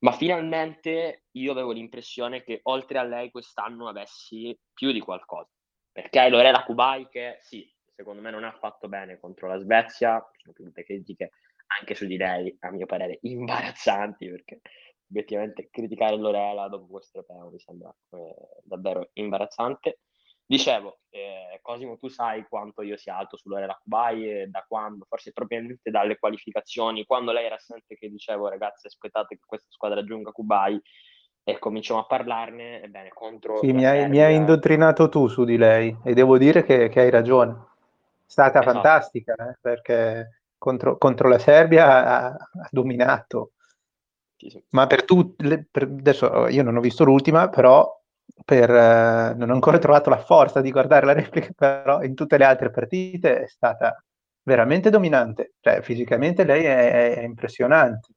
ma 0.00 0.12
finalmente 0.12 1.24
io 1.32 1.52
avevo 1.52 1.72
l'impressione 1.72 2.42
che 2.42 2.60
oltre 2.64 2.98
a 2.98 3.02
lei 3.02 3.30
quest'anno 3.30 3.88
avessi 3.88 4.56
più 4.72 4.92
di 4.92 5.00
qualcosa. 5.00 5.50
Perché 5.92 6.20
hai 6.20 6.30
Lorela 6.30 6.64
Kubai 6.64 7.08
che 7.08 7.38
sì, 7.40 7.68
secondo 7.94 8.22
me 8.22 8.30
non 8.30 8.44
ha 8.44 8.52
fatto 8.52 8.88
bene 8.88 9.18
contro 9.18 9.48
la 9.48 9.58
Svezia, 9.58 10.24
sono 10.36 10.54
tutte 10.54 10.84
critiche 10.84 11.32
anche 11.78 11.94
su 11.94 12.06
di 12.06 12.16
lei, 12.16 12.54
a 12.60 12.70
mio 12.70 12.86
parere, 12.86 13.18
imbarazzanti, 13.22 14.28
perché 14.28 14.60
obiettivamente 15.10 15.68
criticare 15.70 16.16
Lorela 16.16 16.68
dopo 16.68 16.86
questo 16.86 17.18
europeo 17.18 17.50
mi 17.50 17.58
sembra 17.58 17.94
eh, 18.10 18.34
davvero 18.62 19.10
imbarazzante. 19.14 20.00
Dicevo, 20.50 20.98
eh, 21.10 21.60
Cosimo, 21.62 21.96
tu 21.96 22.08
sai 22.08 22.44
quanto 22.48 22.82
io 22.82 22.96
sia 22.96 23.16
alto 23.16 23.36
sull'Orela 23.36 23.78
Kubai 23.80 24.28
e 24.28 24.46
da 24.48 24.64
quando, 24.66 25.06
forse 25.08 25.30
probabilmente 25.30 25.92
dalle 25.92 26.18
qualificazioni, 26.18 27.04
quando 27.04 27.30
lei 27.30 27.44
era 27.44 27.54
assente 27.54 27.94
che 27.94 28.10
dicevo 28.10 28.48
ragazzi 28.48 28.88
aspettate 28.88 29.36
che 29.36 29.44
questa 29.46 29.68
squadra 29.70 30.00
aggiunga 30.00 30.32
Kubai 30.32 30.82
e 31.44 31.58
cominciamo 31.60 32.00
a 32.00 32.04
parlarne, 32.04 32.82
ebbene 32.82 33.10
contro... 33.10 33.58
Sì, 33.58 33.70
mi 33.70 33.86
hai, 33.86 34.08
mi 34.08 34.20
hai, 34.20 34.34
indottrinato 34.34 35.08
tu 35.08 35.28
su 35.28 35.44
di 35.44 35.56
lei 35.56 35.96
e 36.02 36.14
devo 36.14 36.36
dire 36.36 36.64
che, 36.64 36.88
che 36.88 36.98
hai 36.98 37.10
ragione. 37.10 37.52
È 37.52 37.56
stata 38.26 38.58
esatto. 38.58 38.72
fantastica 38.72 39.34
eh, 39.50 39.56
perché 39.60 40.40
contro, 40.58 40.98
contro, 40.98 41.28
la 41.28 41.38
Serbia 41.38 41.86
ha, 41.86 42.26
ha 42.26 42.68
dominato. 42.72 43.52
Sì, 44.34 44.50
sì. 44.50 44.60
Ma 44.70 44.88
per 44.88 45.04
tutte, 45.04 45.68
adesso 45.70 46.48
io 46.48 46.64
non 46.64 46.76
ho 46.76 46.80
visto 46.80 47.04
l'ultima, 47.04 47.48
però 47.48 47.99
per, 48.44 48.70
eh, 48.70 49.34
non 49.36 49.50
ho 49.50 49.54
ancora 49.54 49.78
trovato 49.78 50.10
la 50.10 50.18
forza 50.18 50.60
di 50.60 50.70
guardare 50.70 51.06
la 51.06 51.12
replica, 51.12 51.50
però 51.56 52.02
in 52.02 52.14
tutte 52.14 52.38
le 52.38 52.44
altre 52.44 52.70
partite 52.70 53.42
è 53.42 53.48
stata 53.48 54.02
veramente 54.42 54.90
dominante, 54.90 55.54
cioè 55.60 55.82
fisicamente 55.82 56.44
lei 56.44 56.64
è, 56.64 57.16
è 57.16 57.22
impressionante. 57.22 58.08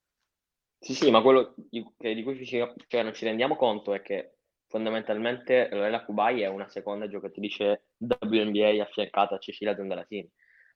Sì, 0.79 0.93
sì, 0.93 1.11
ma 1.11 1.21
quello 1.21 1.53
di, 1.55 1.85
di 1.97 2.23
cui 2.23 2.45
cioè, 2.45 3.03
non 3.03 3.13
ci 3.13 3.25
rendiamo 3.25 3.55
conto 3.55 3.93
è 3.93 4.01
che 4.01 4.35
fondamentalmente 4.67 5.69
Lorella 5.71 6.03
Kubai 6.03 6.41
è 6.41 6.47
una 6.47 6.67
seconda 6.67 7.07
giocatrice 7.07 7.89
WNBA 7.97 8.81
affiancata 8.81 9.35
a 9.35 9.39
Cecilia 9.39 9.75
Dondalatini, 9.75 10.29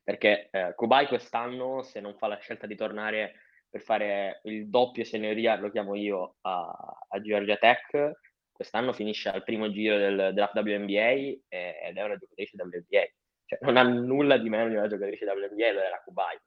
perché 0.03 0.47
eh, 0.51 0.73
Kubai 0.75 1.07
quest'anno 1.07 1.81
se 1.81 1.99
non 1.99 2.15
fa 2.15 2.27
la 2.27 2.37
scelta 2.37 2.67
di 2.67 2.75
tornare 2.75 3.33
per 3.69 3.81
fare 3.81 4.39
il 4.43 4.69
doppio 4.69 5.03
senioria, 5.03 5.59
lo 5.59 5.69
chiamo 5.69 5.95
io, 5.95 6.35
a, 6.41 6.73
a 7.09 7.19
Georgia 7.19 7.57
Tech, 7.57 8.11
quest'anno 8.57 8.91
finisce 8.91 9.29
al 9.29 9.43
primo 9.43 9.71
giro 9.71 9.97
del 9.97 10.31
draft 10.33 10.55
WNBA 10.55 11.09
ed 11.47 11.95
è 11.95 12.03
una 12.03 12.17
giocatrice 12.17 12.57
WNBA. 12.59 13.07
Cioè, 13.45 13.59
non 13.61 13.77
ha 13.77 13.83
nulla 13.83 14.37
di 14.37 14.49
meno 14.49 14.67
di 14.67 14.75
una 14.75 14.87
giocatrice 14.87 15.25
WNBA, 15.25 15.71
lo 15.71 15.79
era 15.79 16.01
Kubai. 16.03 16.37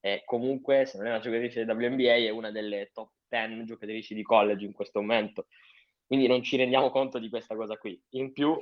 E 0.00 0.22
comunque, 0.26 0.84
se 0.84 0.98
non 0.98 1.06
è 1.06 1.10
una 1.10 1.20
giocatrice 1.20 1.62
WNBA, 1.62 2.14
è 2.16 2.28
una 2.28 2.50
delle 2.50 2.90
top 2.92 3.12
10 3.28 3.64
giocatrici 3.64 4.14
di 4.14 4.22
college 4.22 4.64
in 4.64 4.72
questo 4.72 5.00
momento. 5.00 5.46
Quindi 6.04 6.26
non 6.26 6.42
ci 6.42 6.56
rendiamo 6.56 6.90
conto 6.90 7.18
di 7.18 7.30
questa 7.30 7.54
cosa 7.54 7.78
qui. 7.78 7.98
In 8.10 8.32
più, 8.32 8.58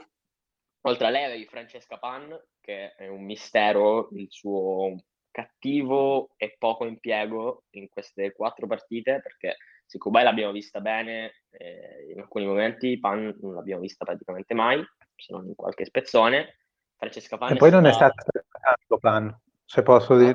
oltre 0.82 1.06
a 1.06 1.10
lei, 1.10 1.24
avevi 1.24 1.46
Francesca 1.46 1.98
Pan, 1.98 2.38
che 2.60 2.94
è 2.94 3.08
un 3.08 3.24
mistero, 3.24 4.10
il 4.12 4.26
suo 4.28 4.94
cattivo 5.30 6.34
e 6.36 6.54
poco 6.58 6.84
impiego 6.84 7.64
in 7.70 7.88
queste 7.88 8.32
quattro 8.32 8.66
partite, 8.66 9.20
perché 9.22 9.56
sì, 9.92 9.98
Kubai 9.98 10.24
l'abbiamo 10.24 10.52
vista 10.52 10.80
bene 10.80 11.42
eh, 11.50 12.10
in 12.12 12.18
alcuni 12.18 12.46
momenti, 12.46 12.98
Pan 12.98 13.36
non 13.42 13.54
l'abbiamo 13.54 13.82
vista 13.82 14.06
praticamente 14.06 14.54
mai, 14.54 14.82
se 15.14 15.34
non 15.34 15.46
in 15.46 15.54
qualche 15.54 15.84
spezzone. 15.84 16.56
Francesca 16.96 17.36
Pan 17.36 17.52
e 17.52 17.56
poi 17.56 17.70
non 17.70 17.84
stata... 17.92 18.06
è 18.06 18.40
stata 18.40 18.44
tanto 18.58 18.96
Pan, 18.96 19.38
se 19.66 19.82
posso 19.82 20.16
dire. 20.16 20.34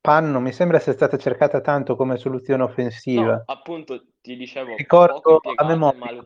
Pan 0.00 0.30
non 0.30 0.42
mi 0.42 0.52
sembra 0.52 0.78
sia 0.78 0.94
stata 0.94 1.18
cercata 1.18 1.60
tanto 1.60 1.96
come 1.96 2.16
soluzione 2.16 2.62
offensiva. 2.62 3.34
No, 3.34 3.42
appunto, 3.44 4.06
ti 4.22 4.36
dicevo, 4.36 4.74
ricordo 4.74 5.40
a 5.54 5.64
memoria. 5.66 6.22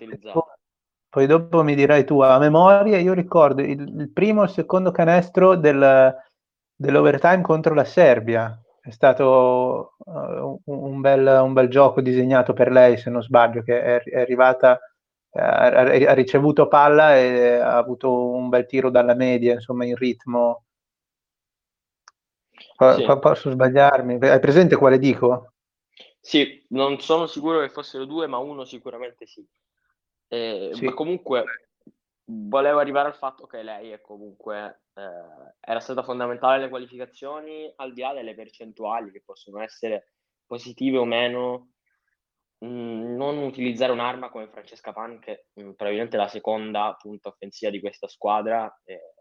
Poi 1.08 1.26
dopo 1.26 1.64
mi 1.64 1.74
dirai 1.74 2.04
tu 2.04 2.20
a 2.20 2.38
memoria, 2.38 2.98
io 2.98 3.12
ricordo 3.12 3.60
il, 3.62 3.80
il 3.80 4.12
primo 4.12 4.42
e 4.42 4.44
il 4.44 4.50
secondo 4.50 4.92
canestro 4.92 5.56
del, 5.56 6.14
dell'overtime 6.76 7.40
contro 7.40 7.74
la 7.74 7.84
Serbia, 7.84 8.56
è 8.90 8.92
stato 8.92 9.94
uh, 9.98 10.60
un, 10.64 11.00
bel, 11.00 11.26
un, 11.42 11.52
bel, 11.52 11.68
gioco 11.68 12.00
disegnato 12.00 12.52
per 12.52 12.70
lei, 12.70 12.96
se 12.98 13.08
non 13.08 13.22
sbaglio, 13.22 13.62
che 13.62 13.80
è, 13.82 14.02
è 14.02 14.20
arrivata, 14.20 14.78
eh, 15.30 15.40
ha, 15.40 15.68
ha, 15.68 16.12
ricevuto 16.12 16.66
palla 16.68 17.16
e 17.16 17.54
ha 17.54 17.76
avuto 17.76 18.30
un 18.30 18.48
bel 18.48 18.66
tiro 18.66 18.90
dalla 18.90 19.14
media, 19.14 19.54
insomma, 19.54 19.84
in 19.84 19.96
ritmo. 19.96 20.64
Sì. 22.50 23.18
posso 23.20 23.50
sbagliarmi? 23.50 24.18
Hai 24.20 24.40
presente 24.40 24.76
quale 24.76 24.98
dico? 24.98 25.52
Sì, 26.18 26.64
non 26.70 26.98
sono 27.00 27.26
sicuro 27.26 27.60
che 27.60 27.68
fossero 27.68 28.04
due, 28.04 28.26
ma 28.26 28.38
uno 28.38 28.64
sicuramente 28.64 29.26
sì. 29.26 29.46
Eh, 30.28 30.70
sì. 30.72 30.84
Ma 30.84 30.94
comunque 30.94 31.44
volevo 32.30 32.78
arrivare 32.78 33.08
al 33.08 33.16
fatto 33.16 33.46
che 33.46 33.62
lei 33.62 33.90
è 33.90 34.00
comunque 34.00 34.82
eh, 34.94 35.54
era 35.60 35.80
stata 35.80 36.02
fondamentale 36.02 36.56
alle 36.56 36.68
qualificazioni, 36.68 37.72
al 37.76 37.92
di 37.92 38.00
là 38.00 38.12
delle 38.12 38.34
percentuali 38.34 39.10
che 39.10 39.22
possono 39.24 39.60
essere 39.60 40.12
positive 40.46 40.98
o 40.98 41.04
meno, 41.04 41.72
mm, 42.64 43.14
non 43.16 43.38
utilizzare 43.38 43.92
un'arma 43.92 44.30
come 44.30 44.48
Francesca 44.48 44.92
Pan, 44.92 45.18
che 45.18 45.46
mh, 45.54 45.62
mm, 45.62 45.70
probabilmente 45.72 46.16
è 46.16 46.20
la 46.20 46.28
seconda 46.28 46.96
punta 46.98 47.28
offensiva 47.28 47.70
di 47.70 47.80
questa 47.80 48.08
squadra, 48.08 48.80
eh, 48.84 49.14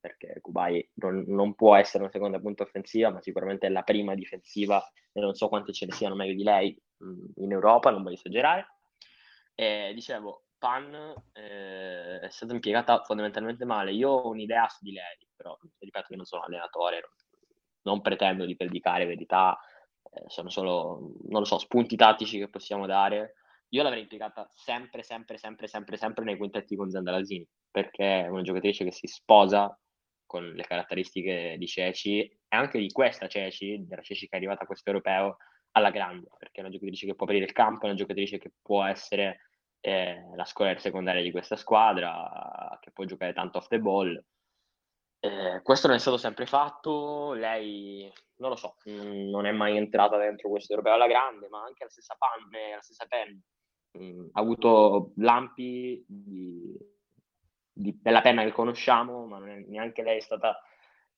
perché 0.00 0.40
Kubai 0.40 0.90
non, 0.94 1.24
non, 1.26 1.54
può 1.54 1.76
essere 1.76 2.04
una 2.04 2.12
seconda 2.12 2.40
punta 2.40 2.62
offensiva, 2.62 3.10
ma 3.10 3.20
sicuramente 3.20 3.66
è 3.66 3.70
la 3.70 3.82
prima 3.82 4.14
difensiva 4.14 4.82
e 5.12 5.20
non 5.20 5.34
so 5.34 5.48
quante 5.48 5.72
ce 5.72 5.86
ne 5.86 5.92
siano 5.92 6.14
meglio 6.14 6.34
di 6.34 6.42
lei 6.42 6.82
mh, 6.98 7.06
mm, 7.10 7.24
in 7.36 7.52
Europa, 7.52 7.90
non 7.90 8.02
voglio 8.02 8.14
esagerare. 8.16 8.66
Eh, 9.54 9.92
dicevo, 9.94 10.44
Pan 10.60 11.14
eh, 11.32 12.20
è 12.20 12.28
stata 12.28 12.52
impiegata 12.52 13.02
fondamentalmente 13.02 13.64
male. 13.64 13.92
Io 13.92 14.10
ho 14.10 14.28
un'idea 14.28 14.68
su 14.68 14.78
di 14.82 14.92
lei, 14.92 15.16
però 15.34 15.56
ripeto 15.78 16.08
che 16.08 16.16
non 16.16 16.26
sono 16.26 16.42
allenatore, 16.42 17.00
non, 17.82 18.02
pretendo 18.02 18.44
di 18.44 18.54
predicare 18.54 19.06
verità, 19.06 19.58
eh, 20.12 20.24
sono 20.26 20.50
solo, 20.50 21.14
non 21.28 21.40
lo 21.40 21.46
so, 21.46 21.58
spunti 21.58 21.96
tattici 21.96 22.38
che 22.38 22.50
possiamo 22.50 22.86
dare. 22.86 23.36
Io 23.70 23.82
l'avrei 23.82 24.02
impiegata 24.02 24.46
sempre, 24.52 25.02
sempre, 25.02 25.38
sempre, 25.38 25.66
sempre, 25.66 25.96
sempre 25.96 26.24
nei 26.24 26.36
quintetti 26.36 26.76
con 26.76 26.90
Zandalasini, 26.90 27.48
perché 27.70 28.24
è 28.24 28.28
una 28.28 28.42
giocatrice 28.42 28.84
che 28.84 28.92
si 28.92 29.06
sposa 29.06 29.74
con 30.26 30.44
le 30.44 30.62
caratteristiche 30.62 31.56
di 31.58 31.66
Ceci 31.66 32.20
e 32.20 32.38
anche 32.48 32.78
di 32.78 32.90
questa 32.90 33.28
Ceci, 33.28 33.86
della 33.86 34.02
Ceci 34.02 34.28
che 34.28 34.34
è 34.34 34.36
arrivata 34.36 34.64
a 34.64 34.66
questo 34.66 34.90
europeo, 34.90 35.38
alla 35.72 35.90
grande, 35.90 36.28
perché 36.36 36.60
è 36.60 36.64
una 36.64 36.72
giocatrice 36.72 37.06
che 37.06 37.14
può 37.14 37.24
aprire 37.24 37.46
il 37.46 37.52
campo, 37.52 37.86
è 37.86 37.88
una 37.88 37.98
giocatrice 37.98 38.38
che 38.38 38.52
può 38.60 38.84
essere 38.84 39.49
eh, 39.80 40.24
la 40.34 40.44
squadra 40.44 40.78
secondaria 40.78 41.22
di 41.22 41.30
questa 41.30 41.56
squadra, 41.56 42.78
che 42.80 42.90
può 42.90 43.04
giocare 43.04 43.32
tanto 43.32 43.58
off 43.58 43.68
the 43.68 43.80
ball. 43.80 44.22
Eh, 45.22 45.60
questo 45.62 45.86
non 45.86 45.96
è 45.96 45.98
stato 46.00 46.16
sempre 46.16 46.46
fatto, 46.46 47.32
lei 47.34 48.10
non 48.36 48.50
lo 48.50 48.56
so, 48.56 48.76
mm, 48.88 49.28
non 49.28 49.46
è 49.46 49.52
mai 49.52 49.76
entrata 49.76 50.16
dentro 50.16 50.48
questo 50.48 50.72
europeo 50.72 50.94
alla 50.94 51.06
grande, 51.06 51.48
ma 51.48 51.62
anche 51.62 51.84
la 51.84 51.90
stessa 51.90 52.16
Pan, 52.18 52.48
la 52.74 52.80
stessa 52.80 53.06
Pen, 53.06 53.40
mh, 53.92 54.04
mm, 54.04 54.28
ha 54.32 54.40
avuto 54.40 55.12
lampi 55.16 56.04
di, 56.06 56.74
di, 57.72 57.98
della 58.00 58.22
penna 58.22 58.44
che 58.44 58.52
conosciamo, 58.52 59.26
ma 59.26 59.38
è, 59.46 59.64
neanche 59.66 60.02
lei 60.02 60.18
è 60.18 60.22
stata 60.22 60.58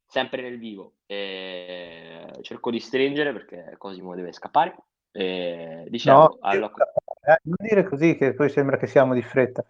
sempre 0.05 0.43
nel 0.43 0.59
vivo. 0.59 0.97
E 1.07 2.39
cerco 2.43 2.71
di 2.71 2.81
stringere 2.81 3.33
perché 3.33 3.77
Cosimo 3.79 4.15
deve 4.15 4.33
scappare. 4.33 4.77
E, 5.13 5.87
diciamo, 5.89 6.23
no, 6.23 6.39
alla... 6.41 6.73
Eh, 7.25 7.39
non 7.45 7.57
dire 7.59 7.85
così 7.85 8.17
che 8.17 8.35
poi 8.35 8.51
sembra 8.51 8.77
che 8.77 8.87
siamo 8.89 9.15
di 9.15 9.23
fretta. 9.23 9.65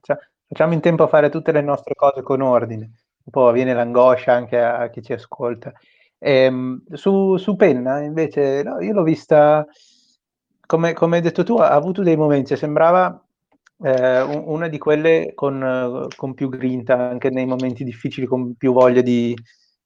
Facciamo 0.47 0.73
in 0.73 0.81
tempo 0.81 1.03
a 1.05 1.09
fare 1.09 1.29
tutte 1.29 1.53
le 1.53 1.61
nostre 1.61 1.95
cose 1.95 2.23
con 2.23 2.41
ordine. 2.41 2.85
Un 3.25 3.31
po' 3.31 3.53
viene 3.53 3.75
l'angoscia 3.75 4.33
anche 4.33 4.59
a 4.61 4.89
chi 4.89 5.03
ci 5.03 5.13
ascolta. 5.13 5.73
Ehm, 6.19 6.83
su, 6.93 7.37
su, 7.37 7.57
Penna, 7.57 8.01
invece, 8.01 8.63
no, 8.63 8.81
io 8.81 8.93
l'ho 8.95 9.03
vista, 9.03 9.67
come, 10.67 10.93
come, 10.95 11.17
hai 11.17 11.23
detto 11.23 11.43
tu, 11.43 11.57
ha 11.59 11.71
avuto 11.71 12.03
dei 12.03 12.17
momenti, 12.17 12.57
sembrava 12.57 13.23
eh, 13.83 14.23
una 14.23 14.69
di 14.69 14.79
quelle 14.79 15.33
con, 15.35 16.07
con, 16.17 16.35
più 16.35 16.49
grinta, 16.49 16.97
anche 16.97 17.31
nei 17.31 17.47
momenti 17.47 17.85
difficili, 17.85 18.27
con 18.27 18.55
più 18.55 18.73
voglia 18.73 19.03
di, 19.03 19.37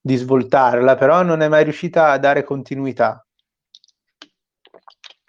di 0.00 0.16
svoltarla, 0.16 0.94
però 0.96 1.22
non 1.22 1.40
è 1.42 1.48
mai 1.48 1.64
riuscita 1.64 2.10
a 2.10 2.18
dare 2.18 2.44
continuità. 2.44 3.25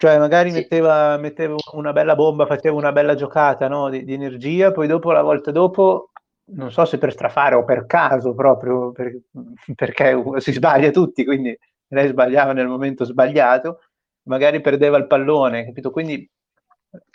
Cioè, 0.00 0.16
magari 0.16 0.50
sì. 0.50 0.58
metteva, 0.58 1.16
metteva, 1.16 1.56
una 1.72 1.92
bella 1.92 2.14
bomba, 2.14 2.46
faceva 2.46 2.76
una 2.76 2.92
bella 2.92 3.16
giocata 3.16 3.66
no? 3.66 3.88
di, 3.88 4.04
di, 4.04 4.12
energia, 4.14 4.70
poi 4.70 4.86
dopo, 4.86 5.10
la 5.10 5.22
volta 5.22 5.50
dopo, 5.50 6.12
non 6.52 6.70
so 6.70 6.84
se 6.84 6.98
per 6.98 7.10
strafare 7.10 7.56
o 7.56 7.64
per 7.64 7.84
caso 7.86 8.32
proprio, 8.32 8.92
per, 8.92 9.18
perché 9.74 10.22
si 10.36 10.52
sbaglia 10.52 10.92
tutti, 10.92 11.24
quindi 11.24 11.58
lei 11.88 12.06
sbagliava 12.06 12.52
nel 12.52 12.68
momento 12.68 13.04
sbagliato, 13.04 13.80
magari 14.28 14.60
perdeva 14.60 14.98
il 14.98 15.08
pallone, 15.08 15.64
capito? 15.64 15.90
Quindi, 15.90 16.30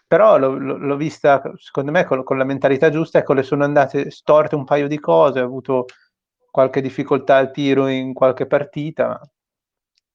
però 0.05 0.37
l'ho, 0.37 0.57
l'ho 0.57 0.97
vista, 0.97 1.41
secondo 1.55 1.91
me, 1.91 2.03
con, 2.03 2.21
con, 2.23 2.37
la 2.37 2.43
mentalità 2.43 2.89
giusta, 2.89 3.19
ecco, 3.19 3.31
le 3.31 3.43
sono 3.43 3.63
andate 3.63 4.11
storte 4.11 4.55
un 4.55 4.65
paio 4.65 4.89
di 4.89 4.99
cose, 4.99 5.39
ha 5.39 5.43
avuto 5.43 5.85
qualche 6.51 6.81
difficoltà 6.81 7.37
al 7.37 7.51
tiro 7.51 7.87
in 7.87 8.13
qualche 8.13 8.45
partita, 8.45 9.21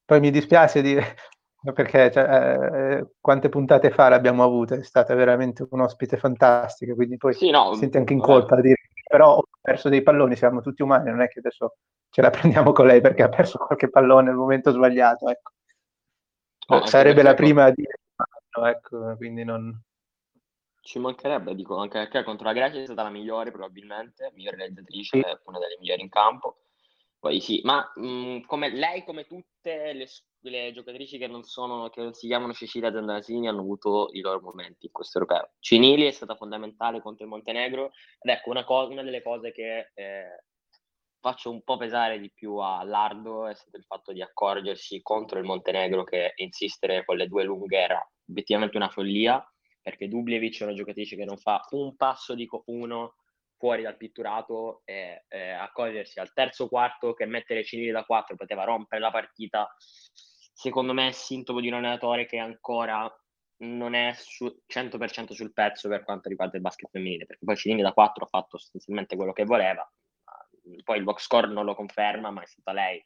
poi 0.04 0.20
mi 0.20 0.30
dispiace 0.30 0.82
dire, 0.82 1.16
perché 1.72 2.10
cioè, 2.10 2.98
eh, 3.00 3.06
quante 3.20 3.48
puntate 3.48 3.90
fa 3.90 4.08
l'abbiamo 4.08 4.42
avuta, 4.44 4.76
è 4.76 4.82
stata 4.82 5.14
veramente 5.14 5.66
un 5.70 5.80
ospite 5.80 6.16
fantastica, 6.16 6.94
quindi 6.94 7.16
poi 7.16 7.34
sì, 7.34 7.50
no, 7.50 7.74
senti 7.74 7.96
anche 7.96 8.12
in 8.12 8.20
colpa 8.20 8.56
a 8.56 8.60
dire 8.60 8.76
però 9.08 9.36
ho 9.36 9.44
perso 9.60 9.88
dei 9.88 10.02
palloni, 10.02 10.36
siamo 10.36 10.60
tutti 10.60 10.82
umani, 10.82 11.10
non 11.10 11.22
è 11.22 11.28
che 11.28 11.38
adesso 11.38 11.76
ce 12.10 12.20
la 12.20 12.30
prendiamo 12.30 12.72
con 12.72 12.86
lei 12.86 13.00
perché 13.00 13.22
ha 13.22 13.28
perso 13.28 13.58
qualche 13.58 13.88
pallone 13.88 14.28
nel 14.28 14.36
momento 14.36 14.70
sbagliato, 14.70 15.28
ecco. 15.28 15.52
No, 16.68 16.84
Sarebbe 16.84 17.22
la 17.22 17.32
prima 17.32 17.64
a 17.64 17.70
dire, 17.70 17.98
ecco, 18.66 19.16
quindi 19.16 19.42
non... 19.44 19.82
Ci 20.82 20.98
mancherebbe, 20.98 21.54
dico, 21.54 21.76
anche 21.76 21.98
perché 21.98 22.22
contro 22.22 22.46
la 22.46 22.52
Grecia 22.52 22.78
è 22.78 22.84
stata 22.84 23.02
la 23.02 23.10
migliore 23.10 23.50
probabilmente, 23.50 24.30
migliore 24.34 24.56
realizzatrice, 24.58 25.18
sì. 25.18 25.38
una 25.44 25.58
delle 25.58 25.76
migliori 25.80 26.02
in 26.02 26.08
campo. 26.10 26.58
Poi 27.18 27.40
sì, 27.40 27.60
ma 27.64 27.90
mh, 27.94 28.06
mm, 28.06 28.40
come 28.42 28.70
lei, 28.70 29.04
come 29.04 29.26
tutte 29.26 29.92
le, 29.92 30.06
le, 30.40 30.72
giocatrici 30.72 31.18
che 31.18 31.26
non, 31.26 31.42
sono, 31.42 31.88
che 31.90 32.02
non 32.02 32.14
si 32.14 32.26
chiamano 32.26 32.52
Cecilia 32.52 32.92
Zandanasini, 32.92 33.48
hanno 33.48 33.60
avuto 33.60 34.10
i 34.12 34.20
loro 34.20 34.40
momenti 34.40 34.86
in 34.86 34.92
questo 34.92 35.18
europeo. 35.18 35.50
Cinili 35.58 36.06
è 36.06 36.10
stata 36.10 36.36
fondamentale 36.36 37.00
contro 37.00 37.24
il 37.24 37.30
Montenegro 37.30 37.92
ed 38.20 38.30
ecco 38.30 38.50
una, 38.50 38.64
co- 38.64 38.88
una 38.88 39.02
delle 39.02 39.22
cose 39.22 39.52
che 39.52 39.90
eh, 39.94 40.44
faccio 41.20 41.50
un 41.50 41.62
po' 41.62 41.76
pesare 41.76 42.18
di 42.18 42.30
più 42.32 42.56
a 42.56 42.82
Lardo 42.84 43.46
è 43.46 43.54
stato 43.54 43.76
il 43.76 43.84
fatto 43.84 44.12
di 44.12 44.22
accorgersi 44.22 45.02
contro 45.02 45.38
il 45.38 45.44
Montenegro 45.44 46.04
che 46.04 46.32
insistere 46.36 47.04
con 47.04 47.16
le 47.16 47.26
due 47.26 47.44
lunghe 47.44 47.78
era 47.78 48.10
obiettivamente 48.28 48.76
una 48.76 48.88
follia 48.88 49.44
perché 49.80 50.08
Dubljevic 50.08 50.60
è 50.60 50.64
una 50.64 50.74
giocatrice 50.74 51.16
che 51.16 51.24
non 51.24 51.38
fa 51.38 51.64
un 51.70 51.96
passo, 51.96 52.34
dico 52.34 52.62
uno, 52.66 53.14
fuori 53.58 53.82
dal 53.82 53.96
pitturato 53.96 54.82
e 54.84 55.24
eh, 55.28 55.50
accorgersi 55.50 56.20
al 56.20 56.32
terzo 56.32 56.68
quarto 56.68 57.12
che 57.12 57.26
mettere 57.26 57.64
Cinili 57.64 57.90
da 57.90 58.04
4 58.04 58.36
poteva 58.36 58.64
rompere 58.64 59.00
la 59.00 59.10
partita, 59.10 59.68
secondo 60.54 60.94
me 60.94 61.08
è 61.08 61.12
sintomo 61.12 61.60
di 61.60 61.68
un 61.68 61.74
allenatore 61.74 62.24
che 62.24 62.38
ancora 62.38 63.12
non 63.60 63.94
è 63.94 64.12
su 64.14 64.46
100% 64.72 65.32
sul 65.32 65.52
pezzo 65.52 65.88
per 65.88 66.04
quanto 66.04 66.28
riguarda 66.28 66.56
il 66.56 66.62
basket 66.62 66.90
femminile, 66.90 67.26
perché 67.26 67.44
poi 67.44 67.56
Cinili 67.56 67.82
da 67.82 67.92
4 67.92 68.24
ha 68.24 68.28
fatto 68.28 68.56
sostanzialmente 68.56 69.16
quello 69.16 69.32
che 69.32 69.44
voleva, 69.44 69.86
poi 70.84 70.98
il 70.98 71.04
box 71.04 71.22
score 71.22 71.48
non 71.48 71.64
lo 71.64 71.74
conferma, 71.74 72.30
ma 72.30 72.42
è 72.42 72.46
stata 72.46 72.72
lei 72.72 73.02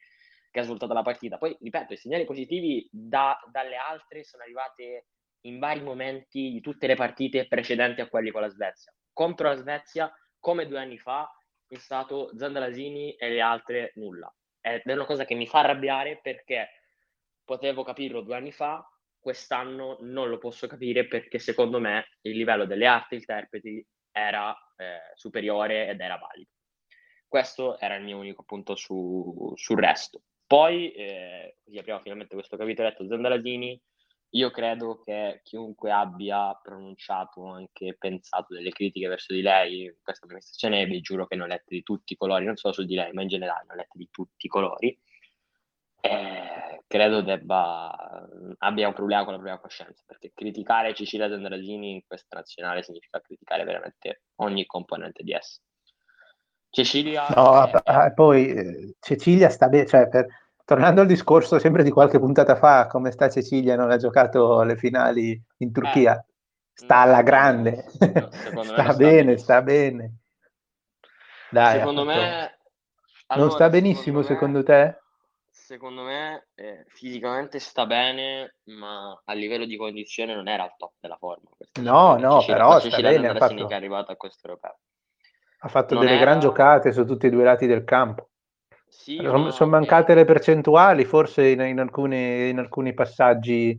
che 0.51 0.59
ha 0.59 0.63
svoltato 0.63 0.93
la 0.93 1.01
partita. 1.01 1.37
Poi, 1.37 1.57
ripeto, 1.59 1.93
i 1.93 1.97
segnali 1.97 2.25
positivi 2.25 2.87
da, 2.91 3.39
dalle 3.49 3.75
altre 3.75 4.23
sono 4.23 4.43
arrivati 4.43 5.03
in 5.45 5.59
vari 5.59 5.81
momenti 5.81 6.51
di 6.51 6.61
tutte 6.61 6.87
le 6.87 6.95
partite 6.95 7.47
precedenti 7.47 8.01
a 8.01 8.07
quelli 8.07 8.29
con 8.29 8.41
la 8.41 8.49
Svezia. 8.49 8.93
Contro 9.11 9.47
la 9.47 9.55
Svezia 9.55 10.13
come 10.43 10.67
due 10.67 10.79
anni 10.79 10.97
fa 10.97 11.33
è 11.65 11.77
stato 11.77 12.31
Zandalasini 12.35 13.13
e 13.13 13.29
le 13.29 13.39
altre 13.39 13.93
nulla. 13.95 14.29
Ed 14.59 14.81
è 14.83 14.91
una 14.91 15.05
cosa 15.05 15.23
che 15.23 15.35
mi 15.35 15.47
fa 15.47 15.59
arrabbiare 15.59 16.19
perché 16.21 16.67
potevo 17.45 17.83
capirlo 17.83 18.19
due 18.19 18.35
anni 18.35 18.51
fa, 18.51 18.85
quest'anno 19.17 19.99
non 20.01 20.27
lo 20.27 20.37
posso 20.39 20.67
capire 20.67 21.07
perché 21.07 21.39
secondo 21.39 21.79
me 21.79 22.17
il 22.23 22.35
livello 22.35 22.65
delle 22.65 22.87
arti 22.87 23.15
interpreti 23.15 23.85
era 24.11 24.53
eh, 24.75 25.13
superiore 25.15 25.87
ed 25.87 26.01
era 26.01 26.17
valido. 26.17 26.51
Questo 27.25 27.79
era 27.79 27.95
il 27.95 28.03
mio 28.03 28.17
unico 28.17 28.43
punto 28.43 28.75
su, 28.75 29.53
sul 29.55 29.79
resto. 29.79 30.23
Poi, 30.45 30.91
eh, 30.91 31.55
così 31.63 31.77
apriamo 31.77 32.01
finalmente 32.01 32.35
questo 32.35 32.57
capitoletto 32.57 33.07
Zandalasini, 33.07 33.81
io 34.35 34.49
credo 34.49 35.01
che 35.03 35.41
chiunque 35.43 35.91
abbia 35.91 36.59
pronunciato 36.61 37.41
o 37.41 37.53
anche 37.53 37.95
pensato 37.97 38.55
delle 38.55 38.71
critiche 38.71 39.07
verso 39.07 39.33
di 39.33 39.41
lei 39.41 39.83
in 39.83 39.95
questa 40.01 40.25
amministrazione, 40.25 40.85
vi 40.85 41.01
giuro 41.01 41.27
che 41.27 41.35
ne 41.35 41.43
ho 41.43 41.45
lette 41.45 41.75
di 41.75 41.83
tutti 41.83 42.13
i 42.13 42.15
colori, 42.15 42.45
non 42.45 42.55
solo 42.55 42.73
su 42.73 42.83
di 42.83 42.95
lei, 42.95 43.11
ma 43.13 43.21
in 43.21 43.27
generale 43.27 43.65
ne 43.67 43.73
ho 43.73 43.75
lette 43.75 43.97
di 43.97 44.07
tutti 44.09 44.47
i 44.47 44.49
colori. 44.49 44.99
Eh, 46.01 46.83
credo 46.87 47.21
debba 47.21 48.27
abbia 48.57 48.87
un 48.87 48.93
problema 48.93 49.23
con 49.23 49.33
la 49.33 49.39
propria 49.39 49.61
coscienza 49.61 50.03
perché 50.05 50.33
criticare 50.33 50.93
Cecilia 50.93 51.29
Zandrasini 51.29 51.91
in 51.91 52.01
questa 52.05 52.35
nazionale 52.35 52.83
significa 52.83 53.21
criticare 53.21 53.63
veramente 53.63 54.23
ogni 54.37 54.65
componente 54.65 55.23
di 55.23 55.31
essa. 55.31 55.61
Cecilia 56.69 57.27
no, 57.35 57.69
è... 57.69 58.13
poi 58.13 58.47
eh, 58.47 58.95
Cecilia 58.99 59.49
sta 59.49 59.69
bene, 59.69 59.85
cioè 59.85 60.09
per, 60.09 60.25
tornando 60.65 61.01
al 61.01 61.07
discorso 61.07 61.59
sempre 61.59 61.83
di 61.83 61.91
qualche 61.91 62.19
puntata 62.19 62.55
fa, 62.55 62.87
come 62.87 63.11
sta 63.11 63.29
Cecilia, 63.29 63.75
non 63.75 63.91
ha 63.91 63.97
giocato 63.97 64.63
le 64.63 64.77
finali 64.77 65.41
in 65.57 65.71
Turchia, 65.71 66.17
eh, 66.17 66.25
sta 66.73 66.97
alla 66.97 67.21
grande, 67.21 67.85
no, 68.53 68.63
sta 68.63 68.93
bene, 68.93 69.37
sta 69.37 69.61
bene. 69.61 70.17
Dai, 71.49 71.79
secondo 71.79 72.03
me... 72.03 72.57
Allora, 73.27 73.47
non 73.47 73.51
sta 73.51 73.69
benissimo 73.69 74.21
secondo, 74.21 74.59
me, 74.59 74.63
secondo 74.65 74.93
te? 74.93 75.01
Secondo 75.49 76.03
me 76.03 76.47
eh, 76.55 76.83
fisicamente 76.87 77.59
sta 77.59 77.85
bene, 77.85 78.57
ma 78.65 79.21
a 79.23 79.33
livello 79.33 79.65
di 79.65 79.77
condizione 79.77 80.35
non 80.35 80.47
era 80.47 80.63
al 80.63 80.75
top 80.77 80.93
della 80.99 81.17
forma. 81.17 81.49
No, 81.81 82.17
no, 82.17 82.39
Cecilia, 82.39 82.55
però 82.55 82.79
sta 82.79 83.01
bene. 83.01 83.27
Ha 83.29 83.35
fatto... 83.35 83.69
è 83.69 83.73
arrivato 83.73 84.11
a 84.11 84.15
questo 84.15 84.47
europeo. 84.47 84.77
Ha 85.59 85.67
fatto 85.69 85.93
non 85.93 86.03
delle 86.03 86.17
era... 86.17 86.25
gran 86.25 86.39
giocate 86.39 86.91
su 86.91 87.05
tutti 87.05 87.27
e 87.27 87.29
due 87.29 87.41
i 87.41 87.45
lati 87.45 87.65
del 87.65 87.83
campo. 87.85 88.29
Sì, 88.93 89.17
sono, 89.17 89.51
sono 89.51 89.71
mancate 89.71 90.13
le 90.13 90.23
percentuali, 90.23 91.03
forse 91.03 91.49
in, 91.49 91.59
in, 91.61 91.79
alcuni, 91.79 92.49
in 92.49 92.59
alcuni, 92.59 92.93
passaggi 92.93 93.77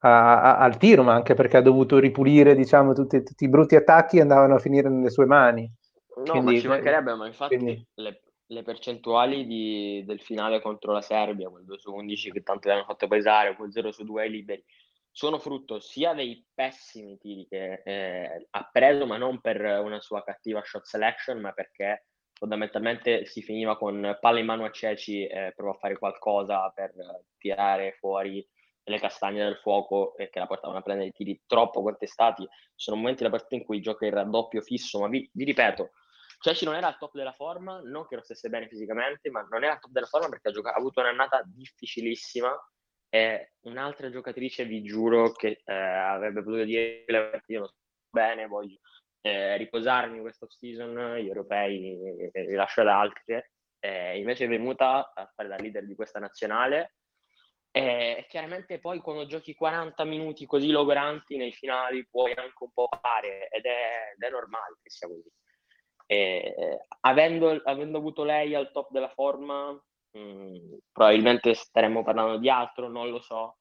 a, 0.00 0.42
a, 0.42 0.58
al 0.58 0.76
tiro, 0.76 1.02
ma 1.02 1.14
anche 1.14 1.34
perché 1.34 1.56
ha 1.56 1.62
dovuto 1.62 1.98
ripulire 1.98 2.54
diciamo, 2.54 2.92
tutti, 2.92 3.22
tutti, 3.22 3.44
i 3.44 3.48
brutti 3.48 3.76
attacchi 3.76 4.18
e 4.18 4.20
andavano 4.20 4.56
a 4.56 4.58
finire 4.58 4.90
nelle 4.90 5.08
sue 5.08 5.24
mani. 5.24 5.70
No, 6.16 6.32
quindi, 6.32 6.54
ma 6.54 6.60
ci 6.60 6.66
mancherebbe, 6.66 7.14
ma 7.14 7.26
infatti 7.26 7.56
quindi... 7.56 7.86
le, 7.94 8.22
le, 8.44 8.62
percentuali 8.62 9.46
di, 9.46 10.02
del 10.04 10.20
finale 10.20 10.60
contro 10.60 10.92
la 10.92 11.00
Serbia, 11.00 11.48
quel 11.48 11.64
2 11.64 11.78
su 11.78 11.94
11 11.94 12.32
che 12.32 12.42
tanto 12.42 12.70
hanno 12.70 12.84
fatto 12.84 13.06
pesare, 13.06 13.56
quel 13.56 13.72
0 13.72 13.92
su 13.92 14.04
2 14.04 14.22
ai 14.22 14.30
liberi, 14.30 14.62
sono 15.10 15.38
frutto 15.38 15.80
sia 15.80 16.12
dei 16.12 16.44
pessimi 16.52 17.16
tiri 17.16 17.46
che 17.48 17.82
eh, 17.82 18.46
ha 18.50 18.68
preso, 18.70 19.06
ma 19.06 19.16
non 19.16 19.40
per 19.40 19.60
una 19.82 20.00
sua 20.00 20.22
cattiva 20.22 20.60
shot 20.62 20.84
selection, 20.84 21.40
ma 21.40 21.52
perché 21.52 22.04
fondamentalmente 22.40 23.26
si 23.26 23.42
finiva 23.42 23.76
con 23.76 24.16
palla 24.18 24.38
in 24.38 24.46
mano 24.46 24.64
a 24.64 24.70
Ceci 24.70 25.26
e 25.26 25.52
provò 25.54 25.72
a 25.72 25.78
fare 25.78 25.98
qualcosa 25.98 26.70
per 26.74 26.94
tirare 27.36 27.92
fuori 27.98 28.44
le 28.82 28.98
castagne 28.98 29.42
dal 29.42 29.58
fuoco 29.58 30.16
e 30.16 30.30
che 30.30 30.38
la 30.38 30.46
portavano 30.46 30.78
a 30.78 30.82
prendere 30.82 31.10
tiri 31.10 31.42
troppo 31.46 31.82
contestati. 31.82 32.48
Sono 32.74 32.96
momenti 32.96 33.18
della 33.18 33.36
partita 33.36 33.56
in 33.56 33.64
cui 33.64 33.82
gioca 33.82 34.06
il 34.06 34.12
raddoppio 34.12 34.62
fisso, 34.62 35.00
ma 35.00 35.08
vi, 35.08 35.28
vi 35.34 35.44
ripeto, 35.44 35.90
Ceci 36.40 36.64
non 36.64 36.74
era 36.74 36.86
al 36.86 36.96
top 36.96 37.14
della 37.14 37.34
forma, 37.34 37.82
non 37.84 38.06
che 38.08 38.16
lo 38.16 38.22
stesse 38.22 38.48
bene 38.48 38.68
fisicamente, 38.68 39.28
ma 39.28 39.46
non 39.50 39.62
era 39.62 39.74
al 39.74 39.80
top 39.80 39.90
della 39.90 40.06
forma 40.06 40.30
perché 40.30 40.48
ha, 40.48 40.52
giocato, 40.52 40.76
ha 40.76 40.78
avuto 40.78 41.00
un'annata 41.00 41.42
difficilissima 41.44 42.50
e 43.10 43.52
un'altra 43.66 44.08
giocatrice, 44.08 44.64
vi 44.64 44.82
giuro, 44.82 45.32
che 45.32 45.60
eh, 45.62 45.74
avrebbe 45.74 46.42
potuto 46.42 46.64
dire 46.64 47.04
partita 47.06 47.58
non 47.58 47.68
bene, 48.08 48.46
voglio 48.46 48.78
eh, 49.22 49.56
riposarmi 49.56 50.20
questa 50.20 50.46
season, 50.48 51.16
gli 51.16 51.26
europei 51.26 52.30
li 52.32 52.54
lascio 52.54 52.80
ad 52.80 52.88
altri, 52.88 53.42
eh, 53.78 54.18
invece 54.18 54.44
è 54.44 54.48
venuta 54.48 55.12
a 55.14 55.30
fare 55.34 55.48
da 55.48 55.56
leader 55.56 55.86
di 55.86 55.94
questa 55.94 56.18
nazionale 56.18 56.94
e 57.72 58.26
chiaramente 58.28 58.80
poi 58.80 58.98
quando 58.98 59.26
giochi 59.26 59.54
40 59.54 60.02
minuti 60.04 60.44
così 60.44 60.70
logoranti 60.70 61.36
nei 61.36 61.52
finali 61.52 62.04
puoi 62.08 62.32
anche 62.32 62.64
un 62.64 62.72
po' 62.72 62.88
fare 63.00 63.48
ed 63.48 63.64
è, 63.64 64.12
ed 64.16 64.22
è 64.22 64.30
normale 64.30 64.78
che 64.82 64.90
sia 64.90 65.06
così. 65.06 65.30
E, 66.06 66.84
avendo, 67.02 67.60
avendo, 67.64 67.98
avuto 67.98 68.24
lei 68.24 68.56
al 68.56 68.72
top 68.72 68.90
della 68.90 69.10
forma, 69.10 69.70
mh, 69.70 70.18
mm, 70.18 70.74
probabilmente 70.90 71.54
staremmo 71.54 72.02
parlando 72.02 72.38
di 72.38 72.50
altro, 72.50 72.88
non 72.88 73.08
lo 73.08 73.20
so, 73.20 73.58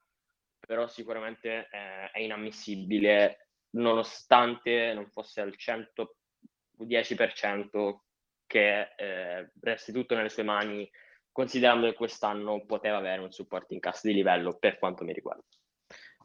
però 0.60 0.88
sicuramente 0.88 1.69
eh, 1.72 2.10
è 2.12 2.19
inammissibile 2.19 3.49
nonostante 3.72 4.94
non 4.94 5.10
fosse 5.10 5.42
al 5.42 5.54
110% 5.56 8.04
che 8.46 8.94
eh, 8.98 9.52
resti 9.62 9.92
tutto 9.92 10.16
nelle 10.16 10.30
sue 10.30 10.44
mani, 10.44 10.90
considerando 11.32 11.88
che 11.88 11.94
quest'anno 11.94 12.66
poteva 12.66 12.98
avere 12.98 13.22
un 13.22 13.32
supporting 13.32 13.80
cast 13.80 14.06
di 14.06 14.14
livello 14.14 14.58
per 14.58 14.80
quanto 14.80 15.04
mi 15.04 15.14
riguarda. 15.14 15.44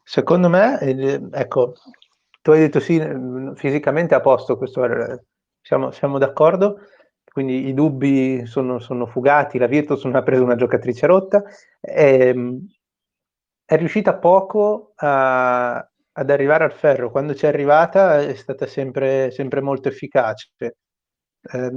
Secondo 0.03 0.49
me, 0.49 0.79
ecco, 1.33 1.75
tu 2.41 2.51
hai 2.51 2.61
detto 2.61 2.81
sì, 2.81 2.99
fisicamente 3.55 4.15
a 4.15 4.21
posto, 4.21 4.57
questo 4.57 5.27
siamo, 5.61 5.91
siamo 5.93 6.19
d'accordo, 6.19 6.81
quindi 7.25 7.69
i 7.69 7.75
dubbi 7.75 8.47
sono, 8.47 8.79
sono, 8.79 9.07
fugati, 9.07 9.59
la 9.59 9.67
Virtus 9.67 10.05
non 10.05 10.15
ha 10.15 10.23
preso 10.23 10.43
una 10.43 10.57
giocatrice 10.57 11.07
rotta, 11.07 11.43
è, 11.81 12.29
ehm, 12.29 12.67
è 13.65 13.77
riuscita 13.77 14.17
poco 14.17 14.93
a, 14.97 15.87
ad 16.16 16.31
arrivare 16.31 16.64
al 16.64 16.72
ferro. 16.72 17.11
Quando 17.11 17.35
ci 17.35 17.44
è 17.46 17.48
arrivata 17.48 18.20
è 18.20 18.35
stata 18.35 18.66
sempre, 18.66 19.31
sempre 19.31 19.61
molto 19.61 19.88
efficace. 19.88 20.50
eh, 20.59 21.70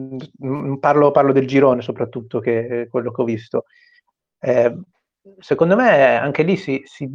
parlo, 0.79 1.11
parlo, 1.11 1.31
del 1.33 1.47
girone 1.47 1.81
soprattutto, 1.81 2.39
che 2.39 2.83
è 2.83 2.87
quello 2.87 3.11
che 3.11 3.21
ho 3.21 3.25
visto. 3.25 3.65
Eh, 4.39 4.75
secondo 5.39 5.75
me 5.75 6.17
anche 6.17 6.43
lì 6.43 6.55
si, 6.57 6.81
si, 6.85 7.09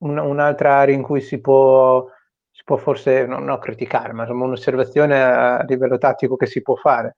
un, 0.00 0.18
un'altra 0.18 0.76
area 0.76 0.94
in 0.94 1.02
cui 1.02 1.20
si 1.20 1.40
può, 1.40 2.06
si 2.50 2.62
può 2.64 2.76
forse, 2.76 3.26
non, 3.26 3.44
non 3.44 3.58
criticare, 3.58 4.12
ma 4.12 4.22
insomma 4.22 4.44
un'osservazione 4.46 5.22
a, 5.22 5.62
livello 5.64 5.98
tattico 5.98 6.36
che 6.36 6.46
si 6.46 6.62
può 6.62 6.76
fare. 6.76 7.16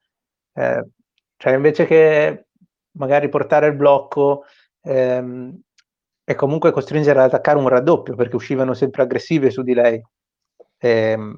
Eh, 0.54 0.84
cioè 1.36 1.54
invece 1.54 1.86
che 1.86 2.46
magari 2.92 3.28
portare 3.28 3.66
il 3.68 3.76
blocco 3.76 4.44
ehm, 4.82 5.60
e 6.28 6.34
comunque 6.34 6.72
costringere 6.72 7.20
ad 7.20 7.26
attaccare 7.26 7.56
un 7.56 7.68
raddoppio 7.68 8.16
perché 8.16 8.34
uscivano 8.34 8.74
sempre 8.74 9.02
aggressive 9.02 9.50
su 9.50 9.62
di 9.62 9.74
lei. 9.74 10.02
Ehm, 10.78 11.36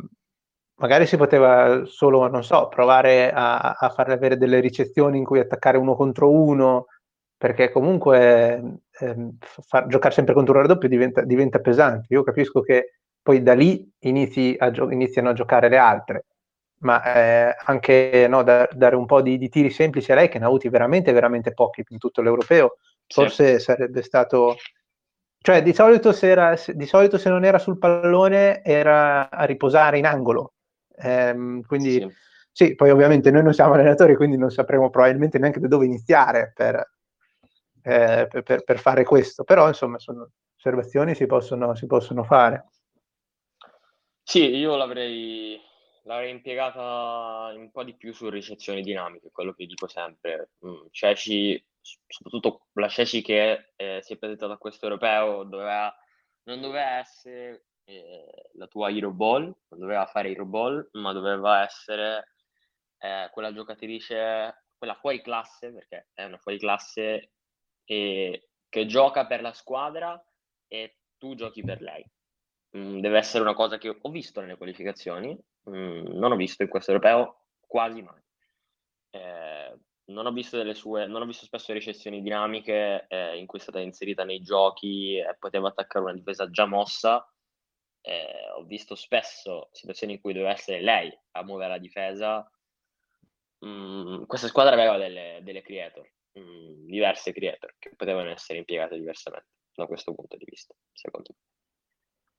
magari 0.77 1.05
si 1.05 1.18
poteva 1.18 1.85
solo, 1.85 2.27
non 2.29 2.42
so, 2.42 2.68
provare 2.68 3.31
a, 3.31 3.77
a 3.79 3.90
farle 3.90 4.14
avere 4.14 4.38
delle 4.38 4.61
ricezioni 4.61 5.18
in 5.18 5.24
cui 5.24 5.40
attaccare 5.40 5.77
uno 5.77 5.94
contro 5.94 6.31
uno, 6.31 6.87
perché 7.37 7.70
comunque 7.70 8.81
ehm, 8.98 9.37
far, 9.40 9.87
giocare 9.88 10.14
sempre 10.14 10.33
contro 10.33 10.55
un 10.55 10.62
raddoppio 10.62 10.88
diventa, 10.88 11.22
diventa, 11.22 11.59
pesante. 11.59 12.07
Io 12.14 12.22
capisco 12.22 12.62
che 12.62 12.94
poi 13.20 13.42
da 13.42 13.53
lì 13.53 13.87
inizi 14.01 14.57
a 14.59 14.70
gio- 14.70 14.90
iniziano 14.90 15.29
a 15.29 15.35
giocare 15.35 15.68
le 15.68 15.77
altre, 15.77 16.24
ma 16.79 17.03
eh, 17.14 17.57
anche 17.66 18.27
no, 18.27 18.42
da, 18.42 18.66
dare 18.72 18.96
un 18.96 19.05
po' 19.05 19.20
di, 19.20 19.37
di, 19.37 19.51
tiri 19.51 19.68
semplici 19.68 20.12
a 20.12 20.14
lei, 20.14 20.31
che 20.31 20.38
ne 20.38 20.44
ha 20.44 20.48
avuti 20.48 20.70
veramente, 20.70 21.12
veramente 21.12 21.53
pochi 21.53 21.85
in 21.88 21.98
tutto 21.98 22.22
l'europeo, 22.22 22.79
forse 23.07 23.59
sì. 23.59 23.64
sarebbe 23.64 24.03
stato... 24.03 24.57
Cioè, 25.40 25.62
di 25.62 25.72
solito, 25.72 26.12
se 26.12 26.29
era, 26.29 26.55
di 26.66 26.87
solito 26.87 27.16
se 27.16 27.29
non 27.31 27.44
era 27.44 27.59
sul 27.59 27.79
pallone 27.79 28.62
era 28.62 29.31
a 29.31 29.44
riposare 29.44 29.98
in 29.98 30.07
angolo, 30.07 30.53
Ehm, 31.01 31.62
quindi 31.62 32.01
sì. 32.01 32.66
sì. 32.66 32.74
poi 32.74 32.90
ovviamente 32.90 33.31
noi 33.31 33.42
non 33.44 33.55
siamo 33.55 33.74
allenatori, 33.74 34.16
quindi 34.16 34.37
non 34.37 34.51
sapremo 34.51 34.90
probabilmente 34.90 35.38
neanche 35.38 35.61
da 35.61 35.68
dove 35.68 35.87
iniziare 35.87 36.53
per, 36.55 36.74
eh, 37.83 38.27
per, 38.29 38.42
per, 38.42 38.64
per 38.64 38.79
fare 38.79 39.05
questo, 39.05 39.44
però 39.44 39.68
insomma 39.68 39.98
sono 39.98 40.31
osservazioni 40.57 41.14
si 41.14 41.27
possono, 41.27 41.74
si 41.77 41.87
possono 41.87 42.24
fare. 42.24 42.66
Sì, 44.22 44.44
io 44.44 44.77
l'avrei, 44.77 45.59
l'avrei 46.03 46.31
impiegata 46.31 47.53
un 47.55 47.70
po' 47.70 47.85
di 47.85 47.94
più 47.96 48.12
su 48.12 48.29
ricezioni 48.29 48.83
dinamiche, 48.83 49.31
quello 49.31 49.53
che 49.53 49.64
dico 49.66 49.87
sempre. 49.88 50.51
Mm, 50.66 50.87
Ceci, 50.90 51.64
soprattutto 52.07 52.66
la 52.74 52.88
Ceci 52.88 53.22
che 53.22 53.72
eh, 53.77 54.01
si 54.03 54.12
è 54.12 54.16
presentata 54.16 54.55
a 54.55 54.59
questo 54.59 54.87
europeo, 54.87 55.44
doveva, 55.44 55.94
non 56.44 56.61
doveva 56.61 56.98
essere 56.98 57.66
eh, 57.85 58.51
la 58.55 58.66
tua 58.66 58.90
Hero 58.90 59.12
Ball, 59.12 59.44
non 59.68 59.81
doveva 59.81 60.07
fare 60.07 60.31
Hero 60.31 60.44
Ball, 60.44 60.88
ma 60.92 61.12
doveva 61.12 61.62
essere 61.62 62.35
eh, 62.98 63.29
quella 63.33 63.53
giocatrice, 63.53 64.64
quella 64.77 64.94
fuori 64.94 65.22
classe, 65.22 65.72
perché 65.72 66.09
è 66.12 66.24
una 66.24 66.38
fuori 66.38 66.59
classe 66.59 67.33
e, 67.85 68.48
che 68.68 68.87
gioca 68.87 69.27
per 69.27 69.40
la 69.40 69.53
squadra 69.53 70.22
e 70.66 70.98
tu 71.16 71.35
giochi 71.35 71.62
per 71.62 71.81
lei. 71.81 72.05
Mm, 72.77 73.01
deve 73.01 73.18
essere 73.18 73.42
una 73.42 73.55
cosa 73.55 73.79
che 73.79 73.96
ho 74.01 74.11
visto 74.11 74.40
nelle 74.40 74.57
qualificazioni, 74.57 75.38
mm, 75.70 76.07
non 76.09 76.33
ho 76.33 76.37
visto 76.37 76.62
in 76.62 76.68
questo 76.68 76.90
europeo 76.92 77.44
quasi 77.61 78.03
mai. 78.03 78.22
Eh, 79.11 79.79
non 80.08 80.26
ho 80.26 80.32
visto 80.32 80.56
delle 80.56 80.74
sue, 80.74 81.06
non 81.06 81.22
ho 81.22 81.26
visto 81.26 81.44
spesso 81.44 81.72
ricezioni 81.72 82.22
dinamiche 82.22 83.06
eh, 83.08 83.38
in 83.38 83.46
cui 83.46 83.58
è 83.58 83.62
stata 83.62 83.80
inserita 83.80 84.24
nei 84.24 84.40
giochi 84.42 85.16
e 85.16 85.36
poteva 85.38 85.68
attaccare 85.68 86.04
una 86.04 86.14
difesa 86.14 86.50
già 86.50 86.66
mossa 86.66 87.26
eh, 88.08 88.50
ho 88.56 88.64
visto 88.64 88.94
spesso 88.94 89.68
situazioni 89.72 90.14
in 90.14 90.20
cui 90.20 90.32
doveva 90.32 90.52
essere 90.52 90.80
lei 90.80 91.16
a 91.32 91.44
muovere 91.44 91.70
la 91.70 91.78
difesa. 91.78 92.50
Mm, 93.66 94.24
questa 94.24 94.46
squadra 94.46 94.74
aveva 94.74 94.96
delle, 94.96 95.40
delle 95.42 95.62
creator, 95.62 96.08
mm, 96.38 96.86
diverse 96.86 97.32
creator 97.32 97.74
che 97.78 97.92
potevano 97.96 98.30
essere 98.30 98.60
impiegate 98.60 98.96
diversamente 98.96 99.48
da 99.74 99.86
questo 99.86 100.14
punto 100.14 100.36
di 100.36 100.44
vista, 100.48 100.74
secondo 100.92 101.30
me. 101.32 101.38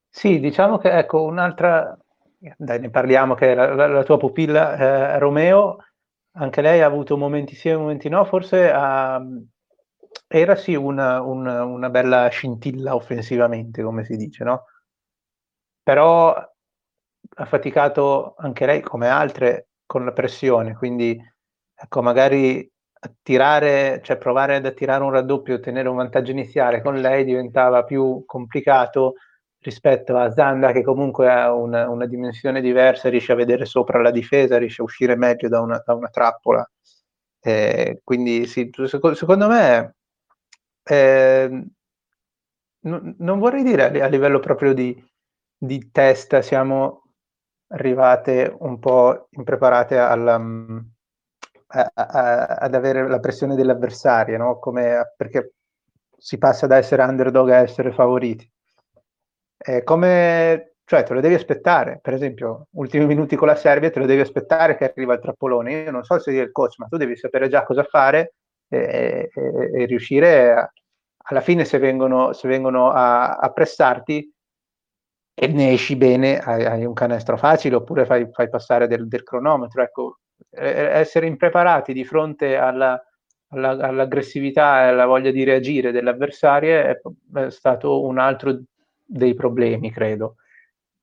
Sì, 0.09 0.39
diciamo 0.39 0.77
che 0.77 0.91
ecco 0.91 1.23
un'altra, 1.23 1.97
dai, 2.57 2.79
ne 2.79 2.89
parliamo 2.89 3.35
che 3.35 3.53
la, 3.53 3.75
la, 3.75 3.87
la 3.87 4.03
tua 4.03 4.17
pupilla 4.17 4.75
eh, 4.75 5.19
Romeo, 5.19 5.85
anche 6.39 6.61
lei 6.61 6.81
ha 6.81 6.85
avuto 6.85 7.17
momenti 7.17 7.55
sì 7.55 7.69
e 7.69 7.77
momenti 7.77 8.09
no, 8.09 8.25
forse 8.25 8.71
ha, 8.71 9.21
era 10.27 10.55
sì 10.55 10.75
una, 10.75 11.21
una, 11.21 11.63
una 11.63 11.89
bella 11.89 12.27
scintilla 12.29 12.95
offensivamente, 12.95 13.83
come 13.83 14.03
si 14.05 14.15
dice, 14.15 14.43
no? 14.43 14.63
però 15.83 16.33
ha 16.33 17.45
faticato 17.45 18.35
anche 18.37 18.65
lei 18.65 18.81
come 18.81 19.07
altre 19.07 19.69
con 19.85 20.05
la 20.05 20.11
pressione, 20.13 20.75
quindi 20.75 21.19
ecco, 21.73 22.01
magari 22.01 22.69
attirare, 23.01 24.01
cioè 24.03 24.17
provare 24.17 24.57
ad 24.57 24.65
attirare 24.65 25.03
un 25.03 25.11
raddoppio 25.11 25.53
e 25.53 25.57
ottenere 25.57 25.89
un 25.89 25.95
vantaggio 25.95 26.31
iniziale 26.31 26.81
con 26.81 26.99
lei 26.99 27.23
diventava 27.23 27.83
più 27.83 28.23
complicato 28.25 29.15
rispetto 29.61 30.17
a 30.17 30.31
Zanda 30.31 30.71
che 30.71 30.83
comunque 30.83 31.29
ha 31.31 31.53
una, 31.53 31.89
una 31.89 32.05
dimensione 32.05 32.61
diversa, 32.61 33.09
riesce 33.09 33.31
a 33.33 33.35
vedere 33.35 33.65
sopra 33.65 34.01
la 34.01 34.11
difesa, 34.11 34.57
riesce 34.57 34.81
a 34.81 34.85
uscire 34.85 35.15
meglio 35.15 35.49
da 35.49 35.59
una, 35.61 35.81
da 35.85 35.93
una 35.93 36.09
trappola. 36.09 36.69
Eh, 37.41 38.01
quindi 38.03 38.45
sì, 38.47 38.69
secondo, 38.85 39.47
me 39.47 39.95
eh, 40.83 41.63
n- 42.81 43.15
non 43.19 43.39
vorrei 43.39 43.63
dire 43.63 44.01
a, 44.01 44.07
livello 44.07 44.39
proprio 44.39 44.73
di, 44.73 44.95
di 45.57 45.91
testa 45.91 46.41
siamo 46.41 47.03
arrivate 47.67 48.55
un 48.59 48.79
po' 48.79 49.27
impreparate 49.31 49.97
alla, 49.97 50.37
mm, 50.37 50.77
a, 51.67 51.91
a, 51.93 52.45
ad 52.55 52.73
avere 52.73 53.07
la 53.07 53.19
pressione 53.19 53.55
dell'avversario, 53.55 54.37
no? 54.37 54.59
Come, 54.59 55.13
perché 55.15 55.53
si 56.17 56.37
passa 56.37 56.67
da 56.67 56.77
essere 56.77 57.03
underdog 57.03 57.49
a 57.49 57.57
essere 57.57 57.91
favoriti. 57.91 58.49
È 59.61 59.83
come, 59.83 60.75
cioè, 60.85 61.03
te 61.03 61.13
lo 61.13 61.19
devi 61.19 61.33
aspettare. 61.33 61.99
Per 62.01 62.13
esempio, 62.13 62.67
ultimi 62.71 63.05
minuti 63.05 63.35
con 63.35 63.47
la 63.47 63.55
Serbia, 63.55 63.89
te 63.89 63.99
lo 63.99 64.05
devi 64.05 64.21
aspettare 64.21 64.77
che 64.77 64.85
arriva 64.85 65.13
il 65.13 65.19
trappolone. 65.19 65.83
Io 65.83 65.91
non 65.91 66.03
so 66.03 66.15
se 66.17 66.31
sei 66.31 66.41
il 66.41 66.51
coach, 66.51 66.75
ma 66.77 66.87
tu 66.87 66.95
devi 66.95 67.17
sapere 67.17 67.49
già 67.49 67.63
cosa 67.63 67.83
fare 67.83 68.35
e, 68.69 69.29
e, 69.33 69.81
e 69.81 69.85
riuscire 69.85 70.53
a, 70.53 70.71
alla 71.29 71.41
fine, 71.41 71.65
se 71.65 71.77
vengono, 71.77 72.31
se 72.31 72.47
vengono 72.47 72.91
a, 72.91 73.35
a 73.35 73.51
pressarti, 73.51 74.33
e 75.41 75.47
ne 75.47 75.71
esci 75.71 75.95
bene, 75.95 76.39
hai, 76.39 76.65
hai 76.65 76.85
un 76.85 76.93
canestro 76.93 77.37
facile 77.37 77.75
oppure 77.75 78.05
fai, 78.05 78.27
fai 78.31 78.49
passare 78.49 78.87
del, 78.87 79.07
del, 79.07 79.23
cronometro. 79.23 79.83
Ecco, 79.83 80.19
essere 80.49 81.27
impreparati 81.27 81.93
di 81.93 82.03
fronte 82.05 82.57
alla, 82.57 83.01
alla, 83.49 83.69
all'aggressività 83.69 84.83
e 84.83 84.87
alla 84.87 85.05
voglia 85.05 85.31
di 85.31 85.43
reagire 85.43 85.91
dell'avversario 85.91 86.75
è, 86.75 87.01
è, 87.35 87.49
stato 87.49 88.03
un 88.03 88.17
altro 88.17 88.59
dei 89.09 89.33
problemi, 89.33 89.91
credo. 89.91 90.35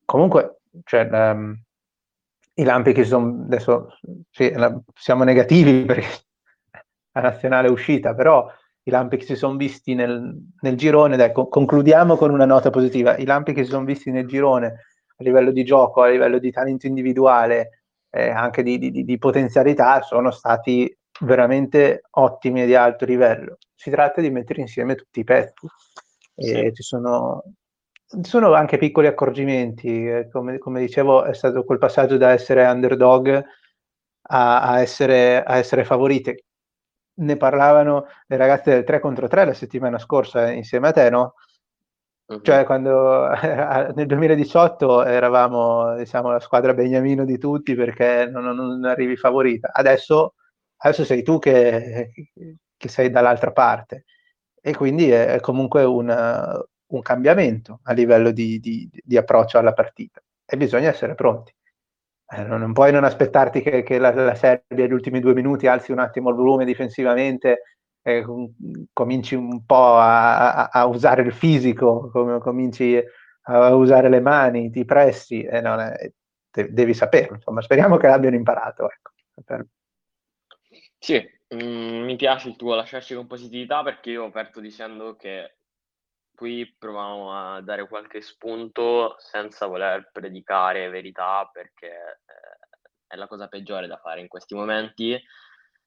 Comunque, 0.04 0.60
cioè, 0.84 1.08
um, 1.10 1.60
i 2.54 2.64
lampi 2.64 2.92
che 2.92 3.04
sono 3.04 3.42
adesso 3.44 3.98
sì, 4.30 4.52
siamo 4.94 5.24
negativi 5.24 5.84
perché 5.84 6.06
la 7.12 7.20
nazionale 7.20 7.68
è 7.68 7.70
uscita, 7.70 8.14
però 8.14 8.50
i 8.84 8.90
lampi 8.90 9.16
che 9.16 9.24
si 9.24 9.34
sono 9.34 9.56
visti 9.56 9.94
nel, 9.94 10.32
nel 10.60 10.76
girone, 10.76 11.16
dai, 11.16 11.32
co- 11.32 11.48
concludiamo 11.48 12.16
con 12.16 12.30
una 12.30 12.44
nota 12.44 12.70
positiva, 12.70 13.16
i 13.16 13.24
lampi 13.24 13.52
che 13.52 13.64
si 13.64 13.70
sono 13.70 13.84
visti 13.84 14.10
nel 14.10 14.26
girone 14.26 14.66
a 15.18 15.24
livello 15.24 15.50
di 15.50 15.64
gioco, 15.64 16.02
a 16.02 16.08
livello 16.08 16.38
di 16.38 16.52
talento 16.52 16.86
individuale, 16.86 17.82
eh, 18.10 18.28
anche 18.28 18.62
di, 18.62 18.78
di, 18.78 19.04
di, 19.04 19.18
potenzialità, 19.18 20.02
sono 20.02 20.30
stati 20.30 20.94
veramente 21.20 22.02
ottimi 22.10 22.62
e 22.62 22.66
di 22.66 22.74
alto 22.74 23.04
livello. 23.04 23.58
Si 23.74 23.90
tratta 23.90 24.20
di 24.20 24.30
mettere 24.30 24.60
insieme 24.60 24.94
tutti 24.94 25.20
i 25.20 25.24
pezzi. 25.24 25.66
E 26.34 26.46
sì. 26.46 26.72
ci, 26.74 26.82
sono, 26.82 27.42
sono 28.22 28.54
anche 28.54 28.78
piccoli 28.78 29.06
accorgimenti, 29.06 30.06
eh, 30.06 30.28
come, 30.30 30.58
come, 30.58 30.80
dicevo 30.80 31.24
è 31.24 31.34
stato 31.34 31.64
quel 31.64 31.78
passaggio 31.78 32.16
da 32.16 32.30
essere 32.30 32.64
underdog 32.64 33.44
a, 34.28 34.62
a, 34.62 34.80
essere, 34.80 35.42
a 35.42 35.56
essere 35.56 35.84
favorite, 35.84 36.44
ne 37.18 37.36
parlavano 37.36 38.06
le 38.26 38.36
ragazze 38.36 38.70
del 38.70 38.84
3 38.84 39.00
contro 39.00 39.28
3 39.28 39.44
la 39.44 39.54
settimana 39.54 39.98
scorsa 39.98 40.50
insieme 40.50 40.88
a 40.88 40.92
te, 40.92 41.10
no? 41.10 41.34
Uh-huh. 42.28 42.40
Cioè, 42.42 42.64
quando 42.64 43.28
nel 43.94 44.06
2018 44.06 45.04
eravamo, 45.04 45.94
diciamo, 45.96 46.30
la 46.30 46.40
squadra 46.40 46.74
beniamino 46.74 47.24
di 47.24 47.38
tutti 47.38 47.74
perché 47.74 48.26
non, 48.26 48.44
non 48.54 48.84
arrivi 48.84 49.16
favorita. 49.16 49.70
Adesso, 49.72 50.34
adesso 50.78 51.04
sei 51.04 51.22
tu 51.22 51.38
che, 51.38 52.10
che, 52.76 52.88
sei 52.88 53.10
dall'altra 53.10 53.52
parte. 53.52 54.04
E 54.60 54.74
quindi 54.74 55.08
è 55.10 55.38
comunque 55.40 55.84
un, 55.84 56.10
un 56.88 57.00
cambiamento 57.02 57.80
a 57.84 57.92
livello 57.92 58.30
di, 58.30 58.60
di, 58.60 58.88
di 58.90 59.16
approccio 59.16 59.58
alla 59.58 59.72
partita. 59.72 60.22
E 60.44 60.56
bisogna 60.56 60.88
essere 60.88 61.14
pronti. 61.14 61.52
Eh, 62.28 62.42
non 62.42 62.72
puoi 62.72 62.92
non 62.92 63.04
aspettarti 63.04 63.60
che, 63.60 63.82
che 63.82 63.98
la, 63.98 64.12
la, 64.12 64.34
Serbia 64.34 64.84
negli 64.84 64.92
ultimi 64.92 65.20
due 65.20 65.34
minuti 65.34 65.66
alzi 65.66 65.92
un 65.92 66.00
attimo 66.00 66.30
il 66.30 66.36
volume 66.36 66.64
difensivamente, 66.64 67.62
eh, 68.02 68.24
cominci 68.92 69.34
un 69.34 69.64
po' 69.64 69.96
a, 69.96 70.54
a, 70.54 70.68
a, 70.72 70.86
usare 70.86 71.22
il 71.22 71.32
fisico, 71.32 72.10
com- 72.10 72.38
cominci 72.40 73.00
a 73.48 73.74
usare 73.74 74.08
le 74.08 74.20
mani, 74.20 74.70
ti 74.70 74.84
pressi, 74.84 75.42
eh, 75.42 75.60
no, 75.60 75.76
devi 76.50 76.94
saperlo. 76.94 77.36
Insomma, 77.36 77.62
speriamo 77.62 77.96
che 77.96 78.08
l'abbiano 78.08 78.36
imparato. 78.36 78.88
Ecco, 78.90 79.66
Sì, 80.98 81.24
mm, 81.54 82.04
mi 82.04 82.16
piace 82.16 82.48
il 82.48 82.56
tuo 82.56 82.74
lasciarci 82.74 83.14
con 83.14 83.26
positività 83.26 83.82
perché 83.84 84.10
io 84.10 84.24
ho 84.24 84.26
aperto 84.26 84.60
dicendo 84.60 85.14
che 85.14 85.56
qui 86.36 86.72
proviamo 86.78 87.32
a 87.32 87.60
dare 87.62 87.88
qualche 87.88 88.20
spunto 88.20 89.16
senza 89.18 89.66
voler 89.66 90.10
predicare 90.12 90.88
verità 90.88 91.48
perché 91.52 91.88
eh, 91.88 93.04
è 93.08 93.16
la 93.16 93.26
cosa 93.26 93.48
peggiore 93.48 93.88
da 93.88 93.96
fare 93.96 94.20
in 94.20 94.28
questi 94.28 94.54
momenti. 94.54 95.20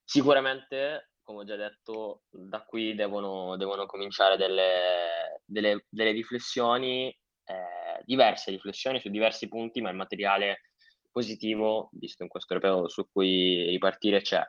Sicuramente, 0.04 1.12
come 1.22 1.39
ho 1.39 1.43
già 1.45 1.56
detto, 1.56 2.24
da 2.30 2.64
qui 2.66 2.95
devono, 2.95 3.56
devono 3.56 3.86
cominciare 3.86 4.36
delle, 4.36 5.41
delle, 5.45 5.86
delle 5.88 6.12
riflessioni, 6.12 7.08
eh, 7.08 8.02
diverse 8.04 8.52
riflessioni 8.52 9.00
su 9.00 9.10
diversi 9.10 9.47
punti, 9.47 9.80
ma 9.80 9.89
il 9.89 9.95
materiale 9.95 10.72
positivo, 11.12 11.89
visto 11.93 12.24
in 12.24 12.30
questo 12.30 12.54
europeo 12.54 12.89
su 12.89 13.08
cui 13.12 13.68
ripartire, 13.70 14.22
c'è 14.22 14.43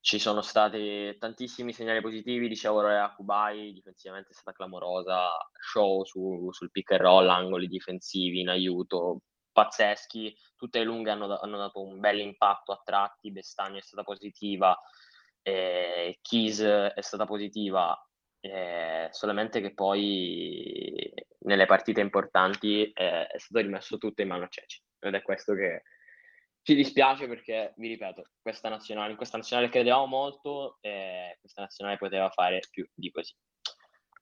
ci 0.00 0.18
sono 0.18 0.40
stati 0.42 1.16
tantissimi 1.18 1.72
segnali 1.72 2.00
positivi, 2.00 2.48
dicevo 2.48 2.80
a 2.80 3.12
Kubai, 3.14 3.72
difensivamente 3.72 4.30
è 4.30 4.34
stata 4.34 4.52
clamorosa, 4.52 5.28
show 5.58 6.04
su, 6.04 6.48
sul 6.50 6.70
pick 6.70 6.92
and 6.92 7.00
roll, 7.00 7.28
angoli 7.28 7.66
difensivi 7.66 8.40
in 8.40 8.48
aiuto, 8.48 9.22
pazzeschi, 9.52 10.34
tutte 10.56 10.78
le 10.78 10.84
lunghe 10.84 11.10
hanno, 11.10 11.38
hanno 11.38 11.56
dato 11.58 11.82
un 11.82 11.98
bel 11.98 12.20
impatto 12.20 12.72
a 12.72 12.80
tratti, 12.84 13.32
Bestagno 13.32 13.78
è 13.78 13.82
stata 13.82 14.04
positiva, 14.04 14.78
eh, 15.42 16.18
Keys 16.22 16.60
è 16.60 17.00
stata 17.00 17.26
positiva, 17.26 17.96
eh, 18.40 19.08
solamente 19.10 19.60
che 19.60 19.74
poi 19.74 21.12
nelle 21.40 21.66
partite 21.66 22.00
importanti 22.00 22.90
eh, 22.92 23.26
è 23.26 23.38
stato 23.38 23.60
rimesso 23.64 23.98
tutto 23.98 24.22
in 24.22 24.28
mano 24.28 24.44
a 24.44 24.48
Ceci 24.48 24.80
ed 25.00 25.14
è 25.14 25.22
questo 25.22 25.54
che 25.54 25.82
ci 26.68 26.74
dispiace 26.74 27.26
perché, 27.26 27.72
vi 27.78 27.88
ripeto, 27.88 28.24
questa 28.42 28.68
nazionale, 28.68 29.12
in 29.12 29.16
questa 29.16 29.38
nazionale 29.38 29.70
credevamo 29.70 30.04
molto 30.04 30.76
e 30.82 31.38
questa 31.40 31.62
nazionale 31.62 31.96
poteva 31.96 32.28
fare 32.28 32.60
più 32.70 32.86
di 32.92 33.10
così. 33.10 33.34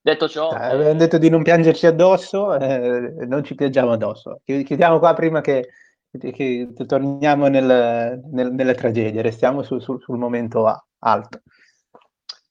Detto 0.01 0.29
ciò... 0.29 0.53
Eh, 0.53 0.55
avevamo 0.55 0.97
detto 0.97 1.19
di 1.19 1.29
non 1.29 1.43
piangerci 1.43 1.87
addosso, 1.87 2.57
eh, 2.57 3.27
non 3.27 3.43
ci 3.43 3.57
piangiamo 3.57 3.91
addosso. 3.91 4.43
Chiudiamo 4.45 5.01
qua 5.01 5.13
prima 5.15 5.41
che, 5.41 5.71
che 6.17 6.73
torniamo 6.87 7.49
nel, 7.49 8.23
nel, 8.31 8.53
nelle 8.53 8.75
tragedie, 8.75 9.23
restiamo 9.23 9.65
su, 9.65 9.81
su, 9.81 9.99
sul 9.99 10.17
momento 10.17 10.87
alto. 11.01 11.43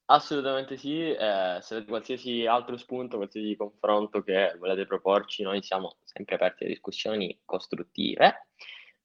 Assolutamente 0.07 0.75
sì, 0.75 1.09
eh, 1.09 1.59
se 1.61 1.73
avete 1.73 1.87
qualsiasi 1.87 2.45
altro 2.45 2.75
spunto, 2.75 3.15
qualsiasi 3.15 3.55
confronto 3.55 4.21
che 4.23 4.57
volete 4.59 4.85
proporci, 4.85 5.41
noi 5.41 5.63
siamo 5.63 5.95
sempre 6.03 6.35
aperti 6.35 6.65
a 6.65 6.67
discussioni 6.67 7.39
costruttive 7.45 8.47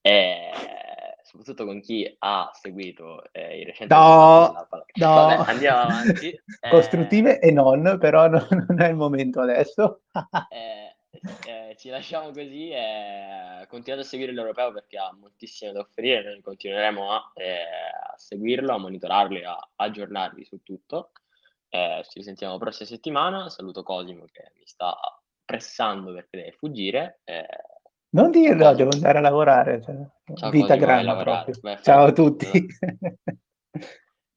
e 0.01 0.51
soprattutto 1.31 1.65
con 1.65 1.81
chi 1.81 2.13
ha 2.19 2.51
seguito 2.53 3.23
eh, 3.33 3.61
i 3.61 3.65
recenti 3.65 3.95
no, 3.95 4.53
no. 4.53 4.67
Vabbè, 4.95 5.51
andiamo 5.51 5.81
avanti. 5.83 6.43
Costruttive 6.69 7.39
eh, 7.39 7.49
e 7.49 7.53
non 7.53 7.99
però 8.01 8.27
non, 8.27 8.47
non, 8.69 8.81
è 8.81 8.89
il 8.89 8.97
momento 8.97 9.41
adesso. 9.41 10.03
Eh, 10.51 10.97
eh, 11.47 11.77
ci 11.77 11.89
lasciamo 11.89 12.31
così 12.31 12.71
e 12.71 13.67
continuate 13.69 14.05
a 14.05 14.09
seguire 14.09 14.33
l'europeo 14.33 14.73
perché 14.73 14.97
ha 14.97 15.13
moltissimo 15.13 15.73
da 15.73 15.81
offrire. 15.81 16.23
Noi 16.23 16.41
continueremo 16.41 17.13
a, 17.13 17.33
eh, 17.35 17.63
a 18.13 18.15
seguirlo 18.17 18.73
a 18.73 18.79
monitorarlo 18.79 19.37
e 19.37 19.45
a 19.45 19.71
aggiornarvi 19.77 20.45
su 20.45 20.63
tutto. 20.63 21.13
Eh, 21.69 22.03
ci 22.09 22.19
risentiamo 22.19 22.55
la 22.55 22.59
prossima 22.59 22.89
settimana. 22.89 23.49
Saluto 23.51 23.83
Cosimo 23.83 24.25
che 24.31 24.53
mi 24.57 24.65
sta 24.65 24.97
pressando 25.45 26.13
perché 26.13 26.39
deve 26.39 26.53
fuggire 26.53 27.21
non 28.11 28.31
dirlo, 28.31 28.75
devo 28.75 28.91
andare 28.93 29.19
a 29.19 29.21
lavorare. 29.21 29.83
Cioè, 29.83 29.95
ciao, 30.35 30.51
vita 30.51 30.77
grande 30.77 31.45
Beh, 31.61 31.79
ciao 31.83 32.05
a 32.07 32.13
tutti. 32.13 32.67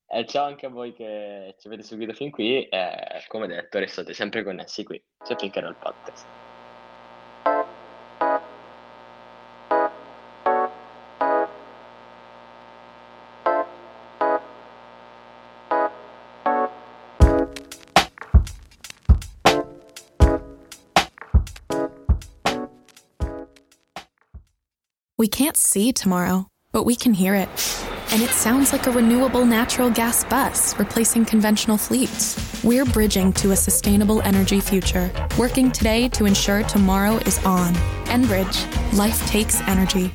e 0.08 0.26
ciao 0.28 0.46
anche 0.46 0.66
a 0.66 0.70
voi 0.70 0.94
che 0.94 1.56
ci 1.58 1.68
avete 1.68 1.84
seguito 1.84 2.14
fin 2.14 2.32
qui. 2.32 2.68
E, 2.68 3.24
come 3.28 3.48
detto, 3.48 3.80
restate 3.80 4.14
sempre 4.14 4.44
connessi 4.44 4.84
qui 4.84 5.04
su 5.24 5.36
Pinkerol 5.36 5.76
Podcast. 5.76 6.53
We 25.24 25.30
can't 25.30 25.56
see 25.56 25.94
tomorrow, 25.94 26.48
but 26.74 26.84
we 26.84 26.98
can 26.98 27.14
hear 27.14 27.34
it. 27.34 27.48
And 28.12 28.22
it 28.22 28.32
sounds 28.32 28.74
like 28.74 28.88
a 28.88 28.92
renewable 28.92 29.46
natural 29.46 29.90
gas 29.90 30.26
bus 30.26 30.78
replacing 30.78 31.24
conventional 31.24 31.78
fleets. 31.78 32.36
We're 32.62 32.84
bridging 32.84 33.32
to 33.40 33.52
a 33.52 33.56
sustainable 33.56 34.22
energy 34.24 34.60
future, 34.60 35.10
working 35.40 35.72
today 35.72 36.10
to 36.10 36.26
ensure 36.26 36.64
tomorrow 36.64 37.20
is 37.26 37.42
on. 37.46 37.74
Enbridge, 38.12 38.68
life 38.98 39.26
takes 39.26 39.62
energy. 39.62 40.12